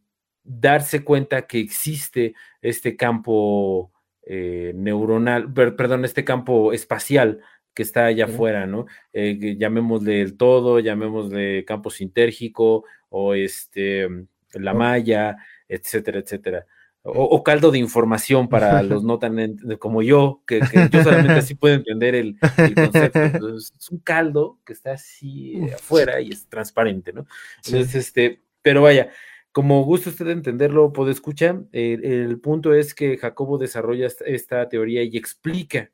[0.48, 3.92] darse cuenta que existe este campo
[4.24, 7.42] eh, neuronal, perdón, este campo espacial
[7.74, 8.88] que está allá afuera, ¿no?
[9.14, 14.08] Eh, llamémosle el todo, llamémosle campo sintérgico o este,
[14.54, 16.66] la malla, etcétera, etcétera.
[17.04, 20.60] O, caldo de información para los no tan como yo, que,
[20.92, 22.38] yo solamente así puedo entender el,
[22.76, 23.56] concepto.
[23.56, 27.28] es un caldo que está así afuera y es transparente, ¿no?
[27.64, 29.10] Entonces, este, pero vaya,
[29.58, 35.18] como gusta usted entenderlo, puede escuchar, el punto es que Jacobo desarrolla esta, teoría y
[35.18, 35.90] explica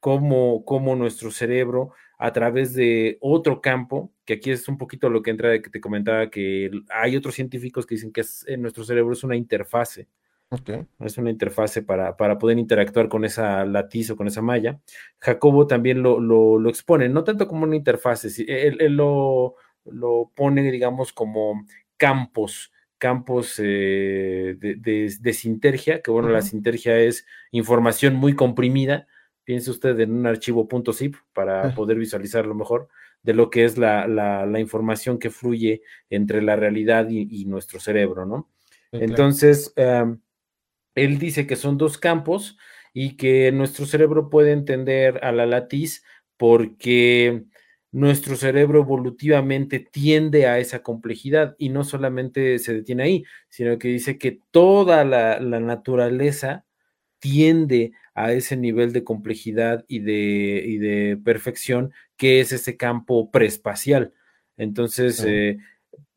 [0.00, 5.22] cómo, cómo, nuestro cerebro, a través de otro campo, que aquí es un poquito lo
[5.22, 8.84] que entra de que te comentaba, que hay otros científicos que dicen que en nuestro
[8.84, 10.08] cerebro es una interfase.
[11.00, 14.78] Es una interfase para, para, poder interactuar con esa latiz o con esa malla.
[15.20, 19.54] Jacobo también lo, lo, expone, no tanto como una interfase, él, él lo,
[19.86, 21.64] lo, pone, digamos, como
[21.96, 29.06] campos campos eh, de, sintergia, que bueno, la sintergia es información muy comprimida.
[29.44, 32.88] Piense usted en un archivo .zip para poder visualizarlo mejor
[33.22, 38.50] de lo que es la, información que fluye entre la realidad y, nuestro cerebro, ¿no?
[38.92, 42.56] Entonces, él dice que son dos campos
[42.92, 46.02] y que nuestro cerebro puede entender a la latiz
[46.36, 47.44] porque
[47.92, 53.88] nuestro cerebro evolutivamente tiende a esa complejidad y no solamente se detiene ahí, sino que
[53.88, 56.64] dice que toda la, naturaleza
[57.18, 64.12] tiende a ese nivel de complejidad y de, de perfección que es ese campo preespacial.
[64.56, 65.58] Entonces, eh,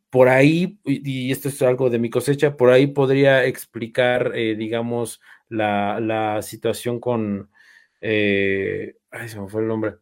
[0.09, 5.21] por ahí, y esto es algo de mi cosecha, por ahí podría explicar, eh, digamos,
[5.49, 7.49] la, situación con,
[8.01, 9.95] eh, ay, se me fue el nombre,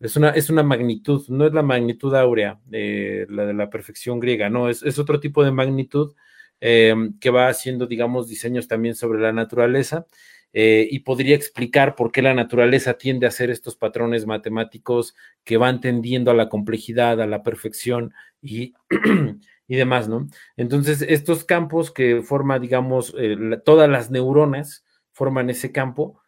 [0.00, 4.20] es una, es una magnitud, no es la magnitud áurea, eh, la de la perfección
[4.20, 6.14] griega, no, es, otro tipo de magnitud
[6.60, 10.06] em, que va haciendo, digamos, diseños también sobre la naturaleza
[10.52, 15.56] eh, y podría explicar por qué la naturaleza tiende a hacer estos patrones matemáticos que
[15.56, 18.74] van tendiendo a la complejidad, a la perfección y,
[19.68, 20.28] y demás, ¿no?
[20.56, 26.20] Entonces, estos campos que forman, digamos, eh, todas las neuronas forman ese campo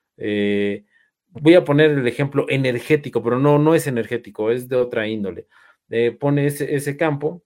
[1.40, 5.46] voy a poner el ejemplo energético, pero no, no es energético, es de otra índole.
[5.90, 7.44] Eh, pone ese, campo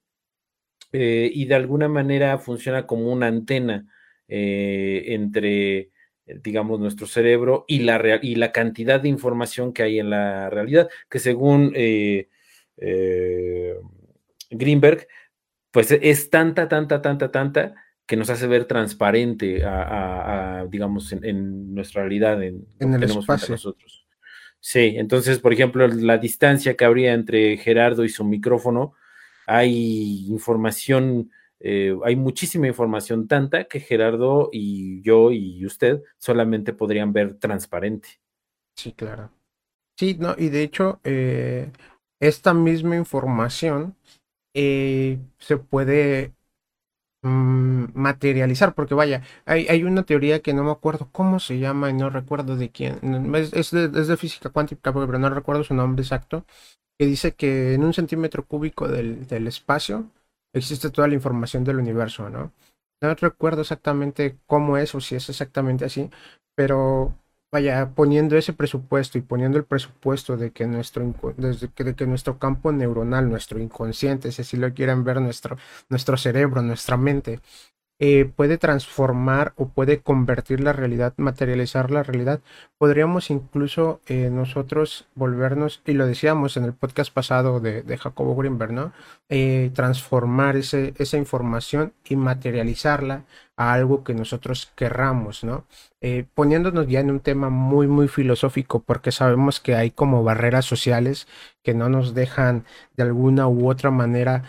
[0.93, 3.87] eh, y de alguna manera funciona como una antena
[4.29, 5.91] eh, entre,
[6.27, 10.89] digamos, nuestro cerebro y la, y la cantidad de información que hay en la realidad,
[11.09, 11.73] que según
[14.51, 15.07] Greenberg,
[15.71, 17.75] pues es tanta, tanta, tanta, tanta
[18.11, 23.53] que nos hace ver transparente a, digamos, en, nuestra realidad, en, en el espacio.
[23.53, 24.05] nosotros.
[24.59, 28.95] Sí, entonces, por ejemplo, la distancia que habría entre Gerardo y su micrófono,
[29.47, 37.13] hay información, eh, hay muchísima información, tanta que Gerardo y yo y usted solamente podrían
[37.13, 38.09] ver transparente.
[38.75, 39.31] Sí, claro.
[39.97, 41.71] Sí, no, y de hecho, eh,
[42.19, 43.95] esta misma información
[44.53, 46.33] eh, se puede
[47.23, 51.91] Mm, materializar, porque vaya, hay, hay, una teoría que no me acuerdo cómo se llama
[51.91, 52.99] y no recuerdo de quién,
[53.35, 56.47] es, de, física cuántica, pero no recuerdo su nombre exacto,
[56.99, 60.11] que dice que en un centímetro cúbico del, del espacio
[60.55, 62.53] existe toda la información del universo, ¿no?
[63.03, 66.11] No recuerdo exactamente cómo es o si es exactamente así,
[66.57, 67.15] pero
[67.53, 72.73] vaya, poniendo ese presupuesto y poniendo el presupuesto de que nuestro, desde que, nuestro campo
[72.73, 75.57] neuronal, nuestro inconsciente, si así lo quieren ver, nuestro,
[75.89, 77.41] nuestro cerebro, nuestra mente,
[78.03, 82.41] eh, puede transformar o puede convertir la realidad, materializar la realidad,
[82.79, 88.73] podríamos incluso eh, nosotros volvernos, y lo decíamos en el podcast pasado de, Jacobo Greenberg,
[88.73, 88.93] ¿no?
[89.29, 93.25] Eh, transformar ese, esa información y materializarla
[93.57, 95.67] a algo que nosotros querramos, ¿no?
[96.35, 101.29] poniéndonos ya en un tema muy, muy filosófico, porque sabemos que hay como barreras sociales
[101.63, 102.65] que no nos dejan
[102.97, 104.45] de alguna u otra manera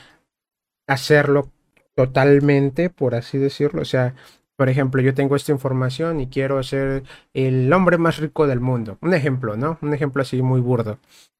[0.87, 1.49] hacerlo
[1.95, 3.81] totalmente, por así decirlo.
[3.81, 4.15] O sea,
[4.55, 8.97] por ejemplo, yo tengo esta información y quiero ser el hombre más rico del mundo.
[9.01, 9.77] Un ejemplo, ¿no?
[9.81, 10.99] Un ejemplo así muy burdo.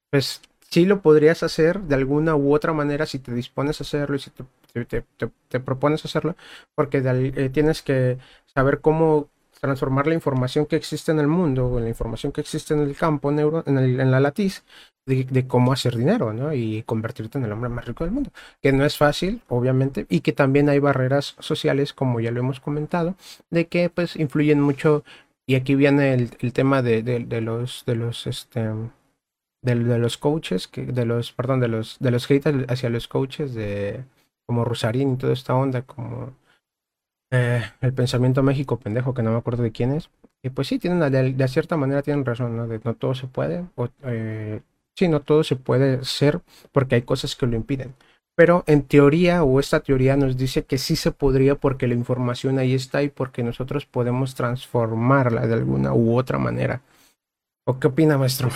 [0.09, 4.15] Pues sí lo podrías hacer de alguna u otra manera si te dispones a hacerlo
[4.15, 6.35] y si te, propones hacerlo,
[6.75, 9.29] porque eh, tienes que saber cómo
[9.61, 12.95] transformar la información que existe en el mundo, o la información que existe en el
[12.95, 14.63] campo, neuro, en, el, en la latiz,
[15.05, 16.53] de, cómo hacer dinero, ¿no?
[16.53, 18.31] Y convertirte en el hombre más rico del mundo.
[18.61, 22.59] Que no es fácil, obviamente, y que también hay barreras sociales, como ya lo hemos
[22.59, 23.15] comentado,
[23.49, 25.03] de que pues influyen mucho,
[25.47, 28.67] y aquí viene el, tema de, de, los, de los, este,
[29.61, 33.53] de, los coaches, que, de los, perdón, de los, de los haters hacia los coaches,
[33.53, 34.03] de
[34.47, 36.33] como Rosarín y toda esta onda, como
[37.31, 40.09] eh, el pensamiento México pendejo, que no me acuerdo de quién es.
[40.43, 42.67] Y pues sí, tienen de, cierta manera tienen razón, ¿no?
[42.67, 44.61] De no todo se puede, o, eh,
[44.95, 46.41] sí, no todo se puede ser
[46.71, 47.95] porque hay cosas que lo impiden.
[48.35, 52.59] Pero en teoría, o esta teoría nos dice que sí se podría porque la información
[52.59, 56.81] ahí está y porque nosotros podemos transformarla de alguna u otra manera.
[57.65, 58.49] ¿O qué opina, maestro?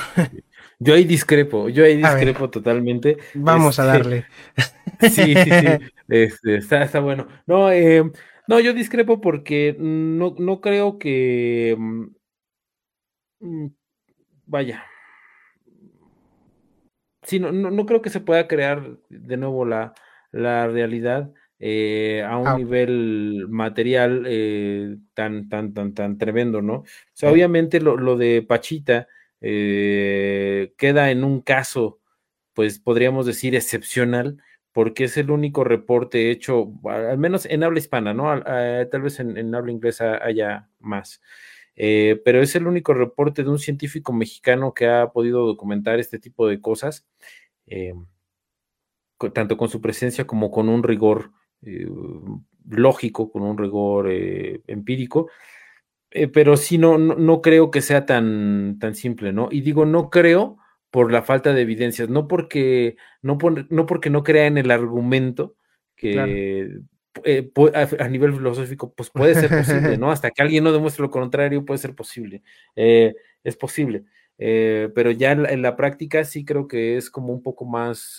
[0.80, 3.18] Yo ahí discrepo, yo ahí discrepo totalmente.
[3.36, 4.26] Vamos a este, darle.
[5.02, 5.68] Sí, sí, sí.
[6.08, 7.28] Este, está, está bueno.
[7.46, 8.12] No, eh,
[8.48, 11.76] no, yo discrepo porque no, no creo que.
[11.78, 12.06] Mm,
[13.40, 13.76] mm,
[14.46, 14.86] vaya.
[17.24, 19.96] Sí, no, no, creo que se pueda crear de nuevo la,
[20.32, 22.58] la realidad eh, a un ah.
[22.58, 26.76] nivel material eh, tan, tan, tan, tan tremendo, ¿no?
[26.80, 29.08] O sea, obviamente lo, lo de Pachita
[29.42, 32.00] eh, queda en un caso,
[32.54, 34.38] pues podríamos decir excepcional,
[34.76, 38.26] porque es el único reporte hecho, al menos en habla hispana, ¿no?
[38.44, 41.22] tal vez en, habla inglesa haya más.
[41.78, 46.20] Eh, pero es el único reporte de un científico mexicano que ha podido documentar este
[46.20, 47.08] tipo de cosas,
[47.68, 47.94] eh,
[49.34, 51.88] tanto con su presencia como con un rigor eh,
[52.68, 55.30] lógico, con un rigor empírico.
[56.34, 59.48] pero sí, no, no, no, creo que sea tan, tan simple, ¿no?
[59.52, 60.58] Y digo, no creo
[60.96, 63.38] por la falta de evidencias, no porque no,
[63.70, 65.58] no porque no crea en el argumento
[65.94, 66.70] que
[67.26, 67.52] eh,
[68.00, 70.10] a, nivel filosófico pues puede ser posible, ¿no?
[70.10, 72.44] Hasta que alguien no demuestre lo contrario puede ser posible,
[72.78, 74.06] eh, es posible.
[74.38, 78.16] Eh, pero ya en la, práctica sí creo que es como un poco más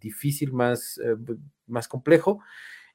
[0.00, 1.00] difícil, más,
[1.68, 2.40] más complejo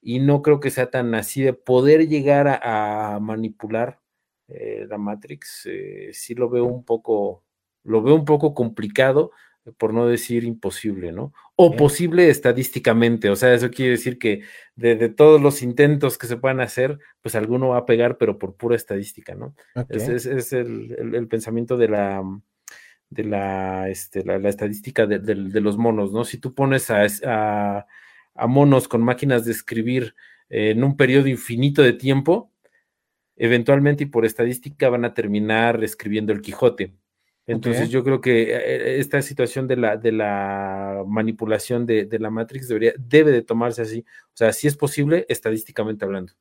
[0.01, 4.01] y no creo que sea tan así de poder llegar a, a manipular
[4.49, 5.65] la Matrix.
[6.11, 7.44] sí lo veo un poco,
[7.85, 9.31] lo veo un poco complicado,
[9.77, 11.33] por no decir imposible, ¿no?
[11.55, 14.43] O posible estadísticamente, o sea, eso quiere decir que
[14.75, 18.55] de, todos los intentos que se puedan hacer, pues alguno va a pegar, pero por
[18.55, 19.55] pura estadística, ¿no?
[19.89, 22.23] Es, es, el, pensamiento de la,
[23.09, 26.25] de la, este, la, estadística de, los monos, ¿no?
[26.25, 27.88] Si tú pones a,
[28.36, 30.15] a, monos con máquinas de escribir
[30.49, 32.51] en un periodo infinito de tiempo,
[33.36, 36.93] eventualmente y por estadística van a terminar escribiendo el Quijote
[37.47, 42.67] entonces yo creo que eh, esta situación de la, de la manipulación de, la Matrix
[42.67, 44.05] debería, debe de tomarse así.
[44.27, 46.33] O sea, si es posible, estadísticamente hablando.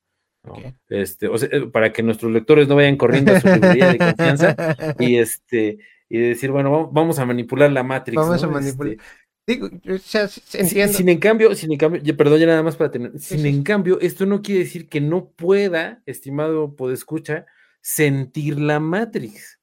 [0.88, 3.98] Este, o sea, eh, para que nuestros lectores no vayan corriendo a su librería de
[3.98, 5.78] confianza y este
[6.08, 8.16] y decir, bueno, vamos a manipular la Matrix.
[8.16, 8.92] Vamos a manipular.
[8.92, 9.04] Este,
[9.46, 10.94] Digo, o sea, entiendo.
[10.94, 13.18] Sin, en cambio, sin en cambio, perdón, ya nada más para tener.
[13.18, 17.44] Sin en cambio, esto no quiere decir que no pueda, estimado podescucha,
[17.82, 19.60] sentir la Matrix.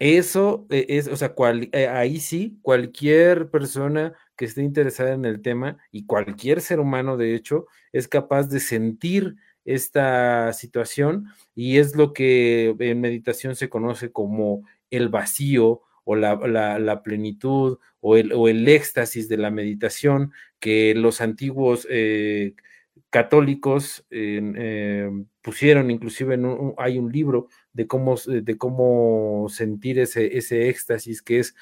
[0.00, 1.34] Eso e, es, o sea,
[1.72, 7.16] eh, ahí sí, cualquier persona que esté interesada en el tema y cualquier ser humano,
[7.16, 13.68] de hecho, es capaz de sentir esta situación y es lo que en meditación se
[13.68, 20.32] conoce como el vacío o la, plenitud o el, o el, éxtasis de la meditación
[20.58, 22.54] que los antiguos eh,
[23.12, 25.10] católicos eh,
[25.42, 31.38] pusieron, inclusive en hay un libro de cómo, de cómo sentir ese, ese éxtasis que
[31.40, 31.54] es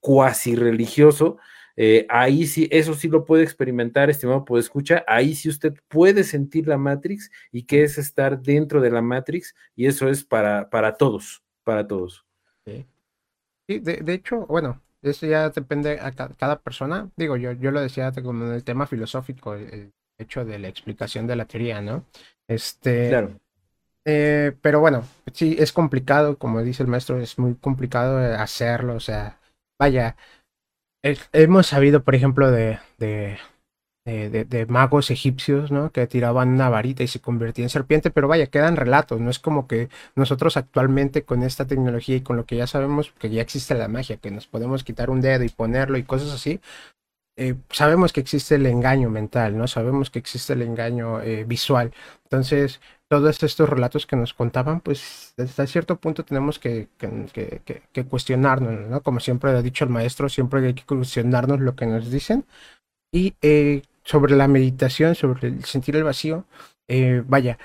[0.00, 1.38] cuasi religioso.
[1.76, 6.24] Eh, ahí sí, eso sí lo puede experimentar, estimado puede escuchar, ahí sí usted puede
[6.24, 10.68] sentir la Matrix y que es estar dentro de la Matrix y eso es para,
[10.70, 12.26] para todos, para todos.
[12.64, 17.10] Sí, de, hecho, bueno, eso ya depende a cada, persona.
[17.16, 21.26] Digo, yo, yo lo decía como en el tema filosófico, el, hecho de la explicación
[21.26, 22.04] de la teoría, ¿no?
[22.48, 23.08] Este.
[23.08, 23.40] Claro.
[24.04, 25.02] Eh, pero bueno,
[25.32, 28.94] sí, es complicado, como dice el maestro, es muy complicado hacerlo.
[28.94, 29.40] O sea,
[29.80, 30.16] vaya,
[31.32, 33.36] hemos sabido, por ejemplo, de, de
[34.06, 35.90] de, magos egipcios, ¿no?
[35.90, 39.40] Que tiraban una varita y se convertía en serpiente, pero vaya, quedan relatos, no es
[39.40, 43.42] como que nosotros actualmente con esta tecnología y con lo que ya sabemos, que ya
[43.42, 46.60] existe la magia, que nos podemos quitar un dedo y ponerlo y cosas así,
[47.36, 49.66] eh, sabemos que existe el engaño mental, ¿no?
[49.68, 51.92] Sabemos que existe el engaño eh, visual.
[52.24, 58.88] Entonces, todos estos relatos que nos contaban, pues hasta cierto punto tenemos que, que, cuestionarnos,
[58.88, 59.02] ¿no?
[59.02, 62.44] Como siempre ha dicho el maestro, siempre hay que cuestionarnos lo que nos dicen.
[63.12, 66.46] Y eh, sobre la meditación, sobre el sentir el vacío,
[66.88, 67.58] eh, vaya,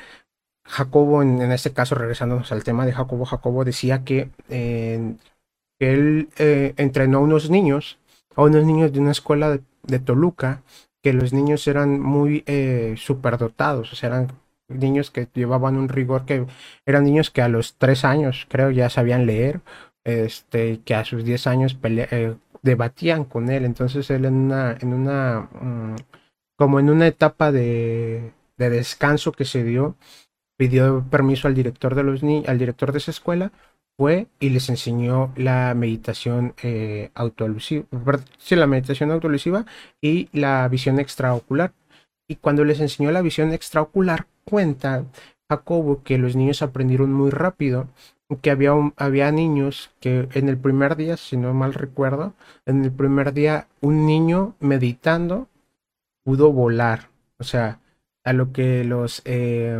[0.66, 4.30] Jacobo, en, este caso, regresándonos al tema de Jacobo, Jacobo decía que,
[5.80, 7.98] él eh, entrenó a unos niños,
[8.36, 10.64] a unos niños de una escuela de, Toluca,
[11.04, 14.28] que los niños eran muy eh, superdotados, o sea, eran
[14.70, 16.46] niños que llevaban un rigor que
[16.86, 19.62] eran niños que a los tres años, creo, ya sabían leer,
[20.04, 24.94] este, que a sus diez años eh, debatían con él, entonces él en una, en
[24.94, 25.96] una mm,
[26.58, 29.96] como en una etapa de, descanso que se dio,
[30.58, 33.52] pidió permiso al director de los al director de esa escuela,
[34.02, 37.86] fue y les enseñó la meditación eh, autoalusiva,
[38.40, 39.68] sí, la meditación autoalusiva
[40.02, 41.74] y la visión extraocular.
[42.28, 45.06] Y cuando les enseñó la visión extraocular, cuenta
[45.48, 47.90] Jacobo que los niños aprendieron muy rápido,
[48.42, 52.34] que había, había niños que en el primer día, si no mal recuerdo,
[52.66, 55.48] en el primer día un niño meditando
[56.24, 57.10] pudo volar.
[57.38, 57.80] O sea,
[58.24, 59.80] a lo que los eh,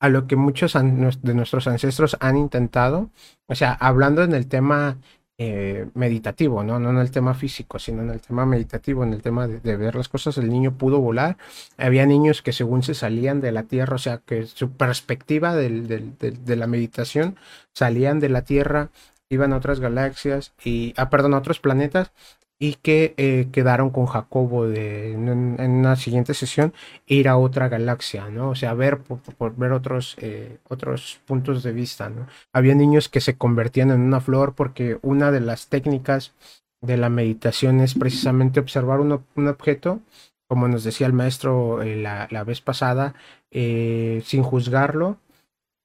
[0.00, 3.10] a lo que muchos de nuestros ancestros han intentado.
[3.46, 4.98] O sea, hablando en el tema
[5.38, 6.80] eh, meditativo, ¿no?
[6.80, 9.94] no en el tema físico, sino en el tema meditativo, en el tema de, ver
[9.94, 11.36] las cosas, el niño pudo volar.
[11.76, 16.56] Había niños que según se salían de la Tierra, o sea, que su perspectiva de
[16.56, 17.36] la meditación
[17.72, 18.90] salían de la Tierra,
[19.28, 22.12] iban a otras galaxias y, ah, perdón, a otros planetas
[22.58, 26.72] y que eh, quedaron con Jacobo de, en, una siguiente sesión
[27.06, 28.50] ir a otra galaxia, ¿no?
[28.50, 32.26] O sea, ver por, ver otros, eh, otros puntos de vista, ¿no?
[32.52, 36.34] Había niños que se convertían en una flor porque una de las técnicas
[36.80, 40.00] de la meditación es precisamente observar un, un objeto,
[40.48, 43.14] como nos decía el maestro eh, la, la, vez pasada,
[43.50, 45.18] sin juzgarlo,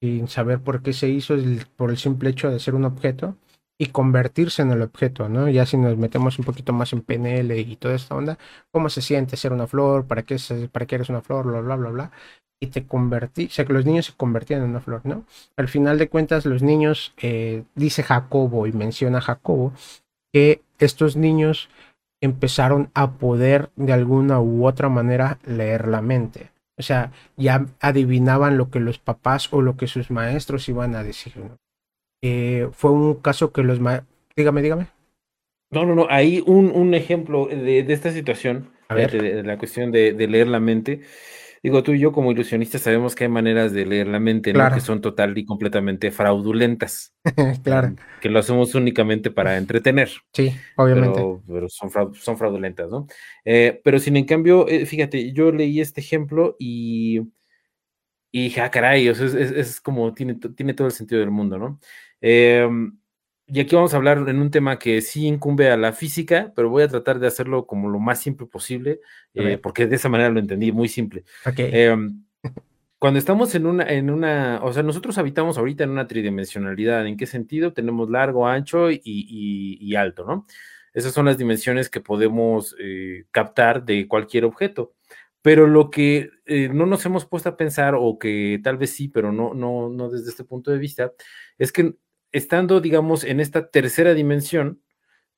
[0.00, 1.36] sin saber por qué se hizo,
[1.76, 3.36] por el simple hecho de ser un objeto
[3.78, 5.48] y convertirse en el objeto, ¿no?
[5.48, 8.38] Ya si nos metemos un poquito más en PNL y toda esta onda,
[8.70, 10.06] ¿cómo se siente ser una flor?
[10.06, 10.36] ¿Para qué,
[10.70, 11.46] para qué eres una flor?
[11.46, 12.10] Bla, bla, bla, bla.
[12.60, 15.24] Y te convertí, o sea, que los niños se convertían en una flor, ¿no?
[15.56, 19.72] Al final de cuentas, los niños, eh, dice Jacobo y menciona Jacobo,
[20.32, 21.68] que estos niños
[22.22, 26.52] empezaron a poder de alguna u otra manera leer la mente.
[26.78, 31.02] O sea, ya adivinaban lo que los papás o lo que sus maestros iban a
[31.02, 31.36] decir.
[31.36, 31.56] ¿no?
[32.26, 33.78] Eh, fue un caso que los...
[34.34, 34.86] Dígame, dígame.
[35.70, 40.46] No, no, no, ahí un, un ejemplo de, esta situación, de, la cuestión de, leer
[40.46, 41.02] la mente.
[41.62, 44.72] Digo, tú y yo como ilusionistas sabemos que hay maneras de leer la mente, ¿no?
[44.72, 47.14] Que son total y completamente fraudulentas.
[47.62, 47.94] claro.
[48.22, 50.10] Que lo hacemos únicamente para entretener.
[50.32, 51.20] Sí, obviamente.
[51.46, 53.06] Pero, son, son fraudulentas, ¿no?
[53.44, 57.20] Eh, pero sin en cambio, eh, fíjate, yo leí este ejemplo y,
[58.32, 61.80] y dije, ah, caray, es, es, como, tiene, tiene todo el sentido del mundo, ¿no?
[62.26, 62.96] Em,
[63.46, 66.70] y aquí vamos a hablar en un tema que sí incumbe a la física, pero
[66.70, 69.00] voy a tratar de hacerlo como lo más simple posible,
[69.34, 71.24] eh, porque de esa manera lo entendí, muy simple.
[71.58, 72.24] Em,
[72.98, 77.06] cuando estamos en una, en una, o sea, nosotros habitamos ahorita en una tridimensionalidad.
[77.06, 77.74] ¿En qué sentido?
[77.74, 80.46] Tenemos largo, ancho y, alto, ¿no?
[80.94, 84.94] Esas son las dimensiones que podemos eh, captar de cualquier objeto.
[85.42, 89.08] Pero lo que eh, no nos hemos puesto a pensar, o que tal vez sí,
[89.08, 91.12] pero no, no, no desde este punto de vista,
[91.58, 91.96] es que
[92.34, 94.82] estando, digamos, en esta tercera dimensión,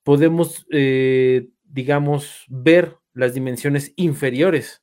[0.03, 4.82] podemos, eh, digamos, ver las dimensiones inferiores.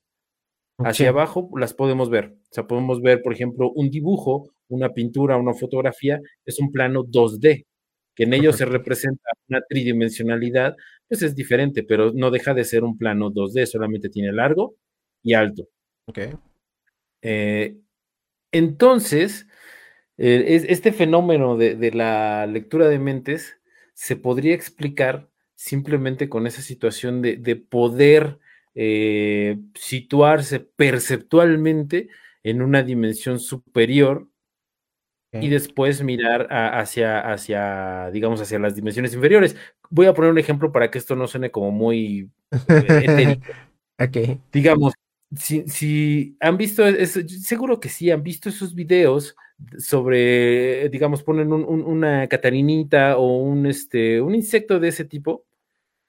[0.77, 2.35] Hacia abajo las podemos ver.
[2.51, 7.03] O sea, podemos ver, por ejemplo, un dibujo, una pintura, una fotografía, es un plano
[7.03, 7.65] 2D,
[8.15, 10.75] que en ello se representa una tridimensionalidad,
[11.07, 14.75] pues es diferente, pero no deja de ser un plano 2D, solamente tiene largo
[15.23, 15.67] y alto.
[16.05, 16.19] Ok.
[17.23, 17.75] Eh,
[18.51, 19.47] entonces,
[20.17, 23.57] eh, este fenómeno de, la lectura de mentes
[23.93, 28.39] se podría explicar simplemente con esa situación de, poder
[28.75, 32.09] eh, situarse perceptualmente
[32.43, 34.27] en una dimensión superior
[35.31, 39.55] y después mirar hacia, hacia, digamos, hacia las dimensiones inferiores.
[39.89, 42.29] Voy a poner un ejemplo para que esto no suene como muy
[43.99, 44.39] okay.
[44.51, 44.93] Digamos,
[45.35, 49.35] si, han visto, seguro que sí, han visto esos videos
[49.77, 55.45] sobre, digamos, ponen una catarinita o un, este, un insecto de ese tipo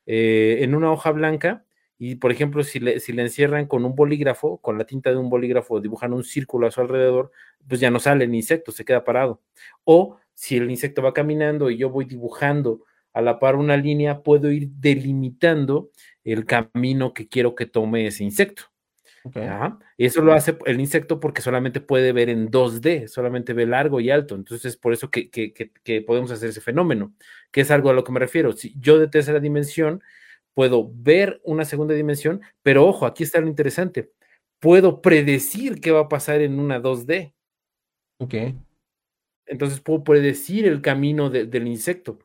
[0.07, 1.64] eh, en una hoja blanca
[1.99, 5.16] y, por ejemplo, si le, si le encierran con un bolígrafo, con la tinta de
[5.16, 7.30] un bolígrafo, dibujan un círculo a su alrededor,
[7.68, 9.40] pues ya no sale el insecto, se queda parado.
[9.84, 14.22] O si el insecto va caminando y yo voy dibujando a la par una línea,
[14.22, 15.90] puedo ir delimitando
[16.24, 18.73] el camino que quiero que tome ese insecto.
[19.96, 24.00] Y eso lo hace el insecto porque solamente puede ver en 2D, solamente ve largo
[24.00, 24.34] y alto.
[24.34, 27.14] Entonces, por eso que, podemos hacer ese fenómeno,
[27.50, 28.52] que es algo a lo que me refiero.
[28.52, 30.02] Si yo de tercera dimensión
[30.52, 34.12] puedo ver una segunda dimensión, pero ojo, aquí está lo interesante.
[34.60, 37.32] Puedo predecir qué va a pasar en una 2D.
[38.18, 38.34] Ok.
[39.46, 42.18] Entonces puedo predecir el camino del insecto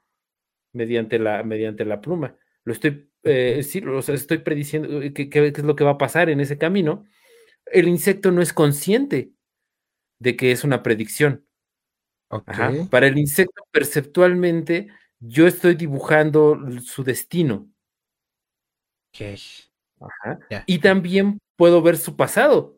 [0.74, 2.36] mediante la, mediante la pluma.
[2.64, 6.58] Lo estoy eh, estoy prediciendo eh, qué, es lo que va a pasar en ese
[6.58, 7.06] camino,
[7.66, 9.32] el insecto no es consciente
[10.20, 11.46] de que es una predicción.
[12.90, 14.90] Para el insecto, perceptualmente,
[15.20, 17.68] yo estoy dibujando su destino.
[20.68, 22.78] Y también puedo ver su pasado,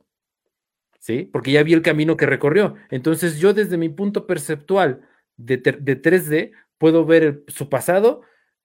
[0.99, 1.29] ¿sí?
[1.31, 2.75] Porque ya vi el camino que recorrió.
[2.89, 8.21] Entonces, yo desde mi punto perceptual de, de 3D puedo ver su pasado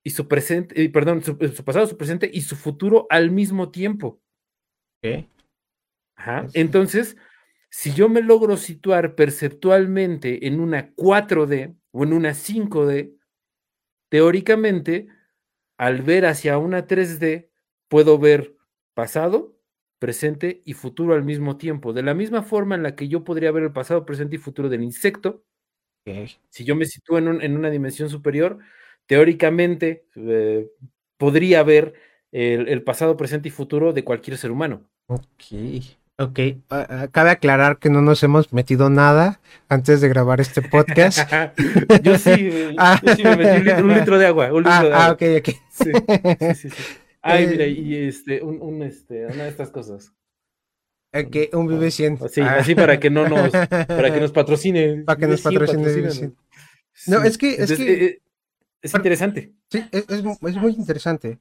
[0.07, 3.73] y su presente, eh, perdón, eh, su, pasado, su presente y su futuro al mismo
[3.73, 4.21] tiempo.
[5.03, 5.29] ¿Qué?
[6.15, 6.47] Ajá.
[6.55, 7.17] Entonces,
[7.71, 13.19] si yo me logro situar perceptualmente en una 4D o en una 5D,
[14.09, 15.09] teóricamente,
[15.77, 17.51] al ver hacia una 3D,
[17.89, 18.57] puedo ver
[18.95, 19.59] pasado,
[19.99, 21.93] presente y futuro al mismo tiempo.
[21.93, 24.69] De la misma forma en la que yo podría ver el pasado, presente y futuro
[24.69, 25.45] del insecto,
[26.49, 28.61] si yo me sitúo en, en, una dimensión superior,
[29.07, 30.69] teóricamente eh,
[31.17, 31.95] podría ver
[32.33, 34.83] el, pasado, presente y futuro de cualquier ser humano.
[35.07, 35.23] Ok,
[36.19, 36.39] ok.
[36.69, 39.41] Ah, ah, cabe aclarar que no nos hemos metido nada
[39.71, 41.19] antes de grabar este podcast.
[42.03, 43.01] yo, sí, ah.
[43.03, 44.53] yo sí me metí un litro, de agua.
[44.53, 45.07] Un litro de agua.
[45.07, 45.49] ah, ok, ok.
[45.71, 45.93] Sí,
[46.55, 46.85] sí, sí.
[47.23, 50.13] Ay, eh, mira, y este, un, este, una de estas cosas.
[51.13, 52.29] Ok, un Vive 100.
[52.29, 55.03] Sí, así para que no nos, para que nos patrocine.
[55.05, 56.33] Para que nos patrocine.
[57.07, 58.23] No, es que, es que eh,
[58.87, 59.53] es interesante.
[59.71, 61.39] Sí, es, muy interesante.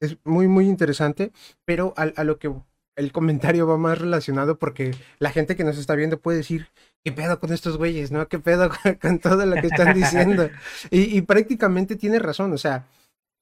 [0.00, 1.32] Es muy, muy interesante,
[1.64, 2.52] pero a, lo que
[2.96, 6.68] el comentario va más relacionado porque la gente que nos está viendo puede decir,
[7.02, 8.10] ¿qué pedo con estos güeyes?
[8.12, 8.28] ¿No?
[8.28, 8.70] ¿Qué pedo
[9.00, 10.50] con, todo lo que están diciendo?
[10.90, 12.86] y, prácticamente tiene razón, o sea,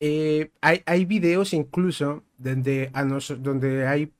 [0.00, 4.12] eh, hay, hay videos incluso donde, a donde hay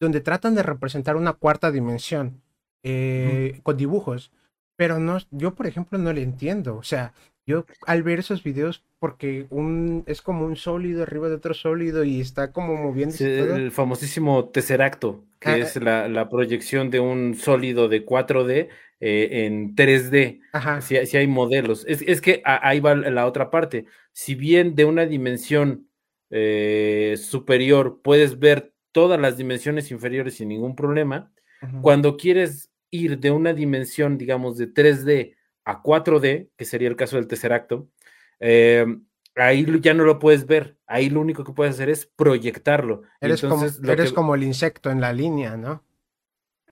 [0.00, 2.42] donde tratan de representar una cuarta dimensión
[2.82, 4.30] eh, con dibujos,
[4.76, 7.12] pero no, yo por ejemplo no le entiendo, o sea,
[7.46, 12.04] yo al ver esos videos, porque un es como un sólido arriba de otro sólido
[12.04, 13.14] y está como moviendo.
[13.20, 18.68] el famosísimo tesseracto, que ah, es la, la, proyección de un sólido de 4D
[19.00, 20.40] eh, en 3D.
[20.52, 20.80] Ajá.
[20.80, 21.84] Si, si hay modelos.
[21.86, 23.84] Es, es, que ahí va la otra parte.
[24.12, 25.88] Si bien de una dimensión
[26.30, 31.30] eh, superior puedes ver todas las dimensiones inferiores sin ningún problema,
[31.80, 35.34] cuando quieres ir de una dimensión, digamos, de 3D
[35.64, 37.88] a 4D, que sería el caso del tercer acto,
[38.40, 38.86] eh,
[39.36, 40.76] ahí ya no lo puedes ver.
[40.86, 43.02] Ahí lo único que puedes hacer es proyectarlo.
[43.20, 45.84] Eres, como, eres como el insecto en la línea, ¿no?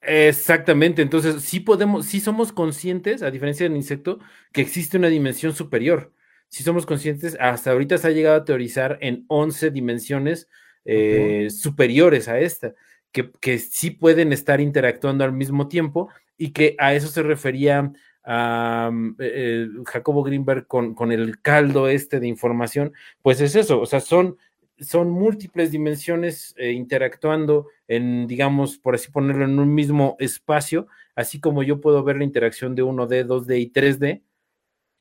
[0.04, 4.18] Exactamente, entonces sí podemos, sí somos conscientes, a diferencia del insecto,
[4.52, 6.12] que existe una dimensión superior.
[6.48, 10.48] Sí somos conscientes, hasta ahorita se ha llegado a teorizar en 11 dimensiones
[10.84, 12.74] eh, superiores a esta,
[13.12, 17.92] que, que sí pueden estar interactuando al mismo tiempo y que a eso se refería
[18.24, 22.92] Jacobo Greenberg con, con, el caldo este de información,
[23.22, 24.36] pues es eso, o sea, son,
[24.78, 31.40] son múltiples dimensiones eh, interactuando en, digamos, por así ponerlo, en un mismo espacio, así
[31.40, 34.22] como yo puedo ver la interacción de 1D, 2D y 3D,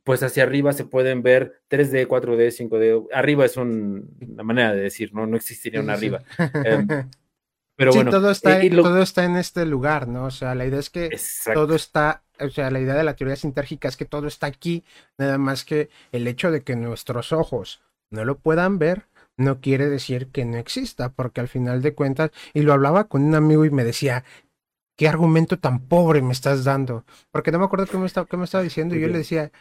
[0.03, 3.07] pues hacia arriba se pueden ver 3D, 4D, 5D.
[3.13, 5.27] Arriba es una manera de decir, ¿no?
[5.27, 6.23] No existiría un arriba.
[6.65, 6.87] Em,
[7.75, 8.11] pero bueno.
[8.11, 10.25] Todo está, todo está en este lugar, ¿no?
[10.25, 11.09] O sea, la idea es que
[11.53, 14.83] todo está, o sea, la idea de la teoría sintérgica es que todo está aquí,
[15.17, 19.89] nada más que el hecho de que nuestros ojos no lo puedan ver no quiere
[19.89, 23.65] decir que no exista, porque al final de cuentas, y lo hablaba con un amigo
[23.65, 24.23] y me decía,
[24.97, 27.05] ¿qué argumento tan pobre me estás dando?
[27.31, 29.51] Porque no me acuerdo qué me, estaba, qué me estaba diciendo, y yo le decía,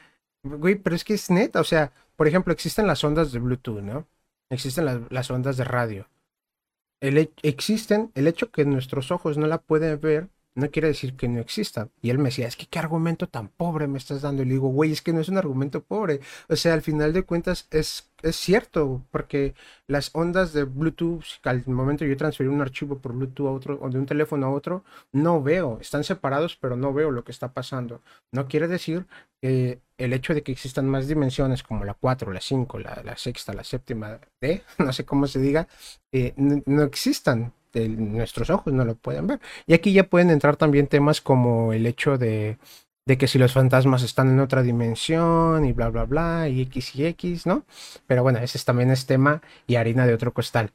[0.42, 3.82] Güey, pero es que es neta, o sea, por ejemplo, existen las ondas de Bluetooth,
[3.82, 4.06] ¿no?
[4.50, 6.08] Existen las, ondas de radio.
[7.00, 11.28] El, existen, el hecho que nuestros ojos no la pueden ver no quiere decir que
[11.28, 11.88] no exista.
[12.02, 14.42] Y él me decía, es que qué argumento tan pobre me estás dando.
[14.42, 16.20] Y le digo, güey, es que no es un argumento pobre.
[16.48, 19.54] O sea, al final de cuentas es, es cierto, porque
[19.86, 23.88] las ondas de Bluetooth, al momento yo transferir un archivo por Bluetooth a otro, o
[23.90, 25.78] de un teléfono a otro, no veo.
[25.80, 28.02] Están separados, pero no veo lo que está pasando.
[28.32, 29.06] No quiere decir
[29.40, 33.16] que el hecho de que existan más dimensiones como la 4, la 5, la, la
[33.16, 35.68] sexta, la séptima D, no sé cómo se diga,
[36.12, 39.40] eh, no existan nuestros ojos no lo pueden ver.
[39.66, 42.58] Y aquí ya pueden entrar también temas como el hecho de,
[43.06, 46.94] de que si los fantasmas están en otra dimensión y bla, bla, bla, y X
[46.96, 47.64] y X, ¿no?
[48.06, 50.70] Pero bueno, ese también es tema y harina de otro costal.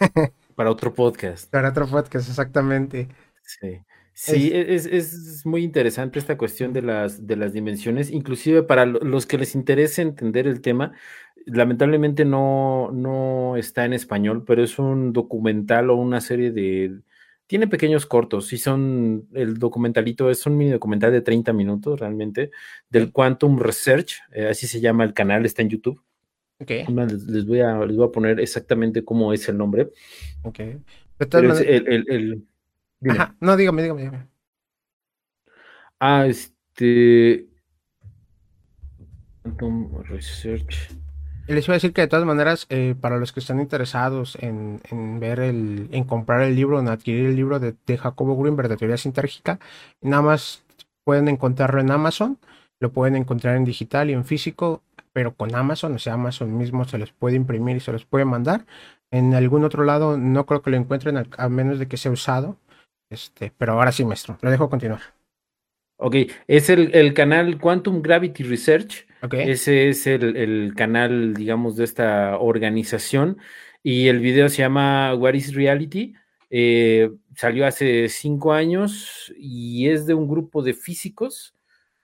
[0.56, 1.50] Para otro podcast.
[1.50, 3.08] Para otro podcast, exactamente.
[3.42, 3.80] Sí.
[4.18, 9.26] Sí, es, es, muy interesante esta cuestión de las, de las dimensiones, inclusive para los
[9.26, 10.92] que les interese entender el tema,
[11.46, 17.00] lamentablemente no, no está en español, pero es un documental o una serie de...
[17.46, 22.50] Tiene pequeños cortos, y son, el documentalito es un mini documental de 30 minutos realmente,
[22.90, 26.02] del Quantum Research, eh, así se llama el canal, está en YouTube.
[26.58, 26.84] Okay.
[27.28, 29.90] Les, voy a, les voy a poner exactamente cómo es el nombre.
[30.42, 30.58] Ok.
[30.58, 32.44] el,
[33.08, 33.36] Ajá.
[33.40, 34.28] No, dígame, dígame, dígame.
[36.00, 37.46] Ah, este...
[39.42, 40.96] Quantum Research.
[41.48, 44.80] Les iba a decir que de todas maneras, eh, para los que están interesados en,
[45.20, 48.96] ver el, en comprar el libro, en adquirir el libro de, Jacobo Greenberg de teoría
[48.96, 49.60] sintérgica,
[50.00, 50.64] nada más
[51.04, 52.38] pueden encontrarlo en Amazon,
[52.80, 54.82] lo pueden encontrar en digital y en físico,
[55.12, 58.24] pero con Amazon, o sea, Amazon mismo se los puede imprimir y se los puede
[58.24, 58.66] mandar.
[59.12, 62.56] En algún otro lado no creo que lo encuentren a, menos de que sea usado.
[63.08, 65.00] Este, pero ahora sí, maestro, lo dejo continuar.
[65.96, 66.16] Ok,
[66.48, 73.38] es el, el canal Quantum Gravity Research ese es el, canal, digamos, de esta organización.
[73.82, 76.14] Y el video se llama What is Reality?
[76.50, 81.56] Eh, salió hace cinco años y es de un grupo de físicos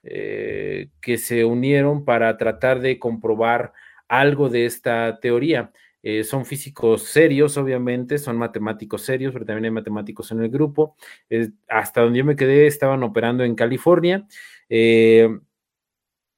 [0.02, 3.72] eh, que se unieron para tratar de comprobar
[4.08, 5.72] algo de esta teoría.
[6.02, 10.96] Eh, son físicos serios, obviamente, son matemáticos serios, pero también hay matemáticos en el grupo.
[11.68, 14.26] hasta donde yo me quedé, estaban operando en California.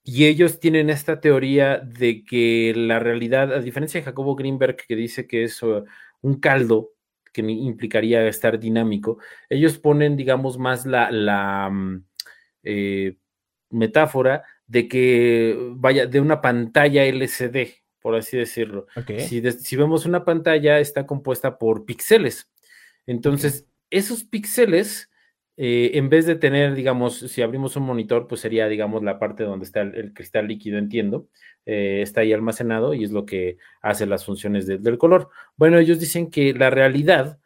[0.07, 4.95] Y ellos tienen esta teoría de que la realidad, a diferencia de Jacobo Greenberg, que
[4.95, 5.83] dice que es uh,
[6.21, 6.93] un caldo
[7.33, 12.05] que implicaría estar dinámico, ellos ponen, digamos, más la, mm,
[12.63, 13.17] eh,
[13.71, 18.87] metáfora de que vaya de una pantalla LCD, por así decirlo.
[19.19, 22.51] Si, vemos una pantalla, está compuesta por píxeles.
[23.07, 25.11] Entonces, esos píxeles
[25.57, 29.45] eh, en vez de tener, digamos, si abrimos un monitor, pues sería, digamos, la parte
[29.45, 31.29] donde está el, cristal líquido, entiendo,
[31.65, 35.31] eh, está ahí almacenado y es lo que hace las funciones del color.
[35.57, 37.39] Bueno, ellos dicen que la realidad,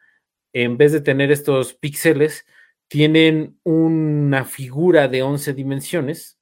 [0.53, 2.45] en vez de tener estos píxeles,
[2.87, 6.39] tienen una figura de 11 dimensiones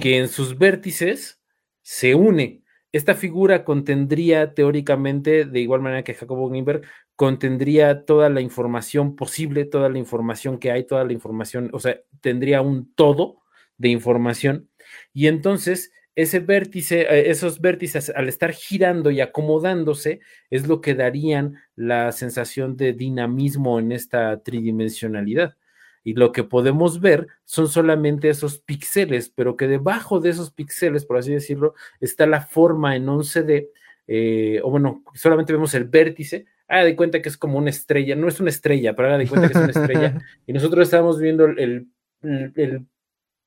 [0.00, 1.40] que en sus vértices
[1.82, 2.62] se une.
[2.92, 6.82] Esta figura contendría teóricamente, de igual manera que Jacobo Greenberg,
[7.16, 12.00] contendría toda la información posible, toda la información que hay, toda la información, o sea,
[12.20, 13.42] tendría un todo
[13.78, 14.68] de información.
[15.12, 20.94] Y entonces ese vértice, eh, esos vértices al estar girando y acomodándose es lo que
[20.94, 25.56] darían la sensación de dinamismo en esta tridimensionalidad.
[26.04, 31.06] Y lo que podemos ver son solamente esos píxeles, pero que debajo de esos píxeles,
[31.06, 33.70] por así decirlo, está la forma en 11D,
[34.06, 38.16] eh, o bueno, solamente vemos el vértice, haga de cuenta que es como una estrella,
[38.16, 40.18] no es una estrella, pero haga de cuenta que es una estrella.
[40.46, 41.88] y nosotros estamos viendo el,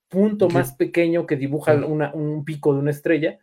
[0.10, 3.40] punto más pequeño que dibuja un pico de una estrella.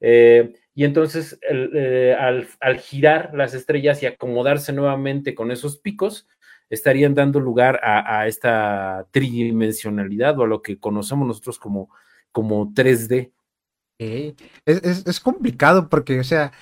[0.00, 6.28] Eh, y entonces eh, al, girar las estrellas y acomodarse nuevamente con esos picos,
[6.68, 11.90] estarían dando lugar a, esta tridimensionalidad o a lo que conocemos nosotros como,
[12.32, 13.32] como 3D.
[13.98, 16.52] Es, es, complicado porque, o sea,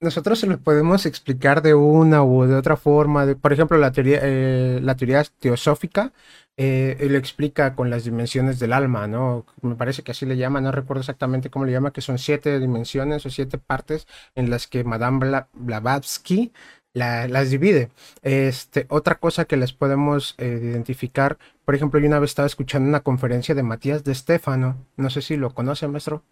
[0.00, 3.26] nosotros se lo podemos explicar de una u de otra forma.
[3.40, 6.12] por ejemplo, la teoría, eh, la teoría teosófica
[6.56, 9.46] eh, lo explica con las dimensiones del alma, ¿no?
[9.62, 12.58] Me parece que así le llama, no recuerdo exactamente cómo le llama, que son siete
[12.60, 16.52] dimensiones o siete partes en las que Madame Blavatsky
[16.94, 17.90] las divide.
[18.22, 22.88] Este, otra cosa que les podemos eh, identificar, por ejemplo, yo una vez estaba escuchando
[22.88, 26.24] una conferencia de Matías de Stefano, no sé si lo conoce, maestro.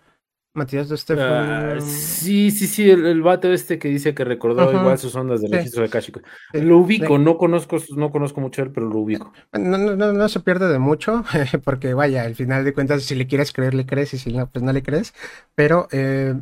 [0.55, 1.76] Matías de Stefano.
[1.76, 5.42] Ah, sí, sí, sí, el, el, vato este que dice que recordó igual sus ondas
[5.42, 6.20] del registro de Akashico.
[6.52, 9.32] lo ubico, no conozco, no conozco mucho él, pero lo ubico.
[9.52, 11.24] No, no, no, no se pierde de mucho,
[11.64, 14.48] porque vaya, al final de cuentas, si le quieres creer, le crees, y si no,
[14.48, 15.12] pues no le crees.
[15.57, 16.34] Pero eh,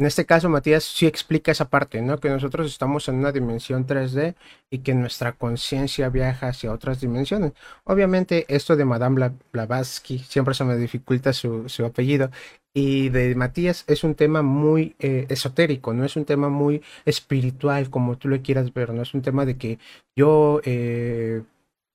[0.00, 2.18] en este caso, Matías sí explica esa parte, ¿no?
[2.18, 4.34] Que nosotros estamos en una dimensión 3D
[4.70, 7.52] y que nuestra conciencia viaja hacia otras dimensiones.
[7.84, 12.30] Obviamente, esto de Madame Blavatsky, siempre se me dificulta su, apellido,
[12.72, 17.90] y de Matías es un tema muy eh, esotérico, no es un tema muy espiritual
[17.90, 19.78] como tú lo quieras ver, no es un tema de que
[20.16, 21.42] yo eh,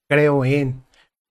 [0.08, 0.84] creo en,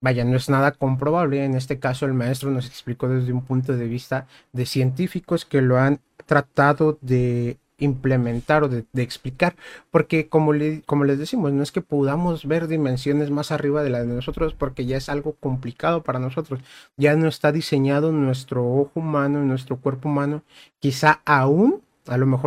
[0.05, 1.43] vaya, no es nada comprobable.
[1.43, 5.61] En este caso, el maestro nos explicó desde un punto de vista de científicos que
[5.63, 9.55] lo han tratado de implementar o de, explicar,
[9.89, 10.53] porque como,
[10.85, 14.53] como les decimos, no es que podamos ver dimensiones más arriba de las de nosotros,
[14.53, 16.61] porque ya es algo complicado para nosotros,
[16.97, 20.43] ya no está diseñado nuestro ojo humano, nuestro cuerpo humano,
[20.79, 22.43] quizá aún, a lo mejor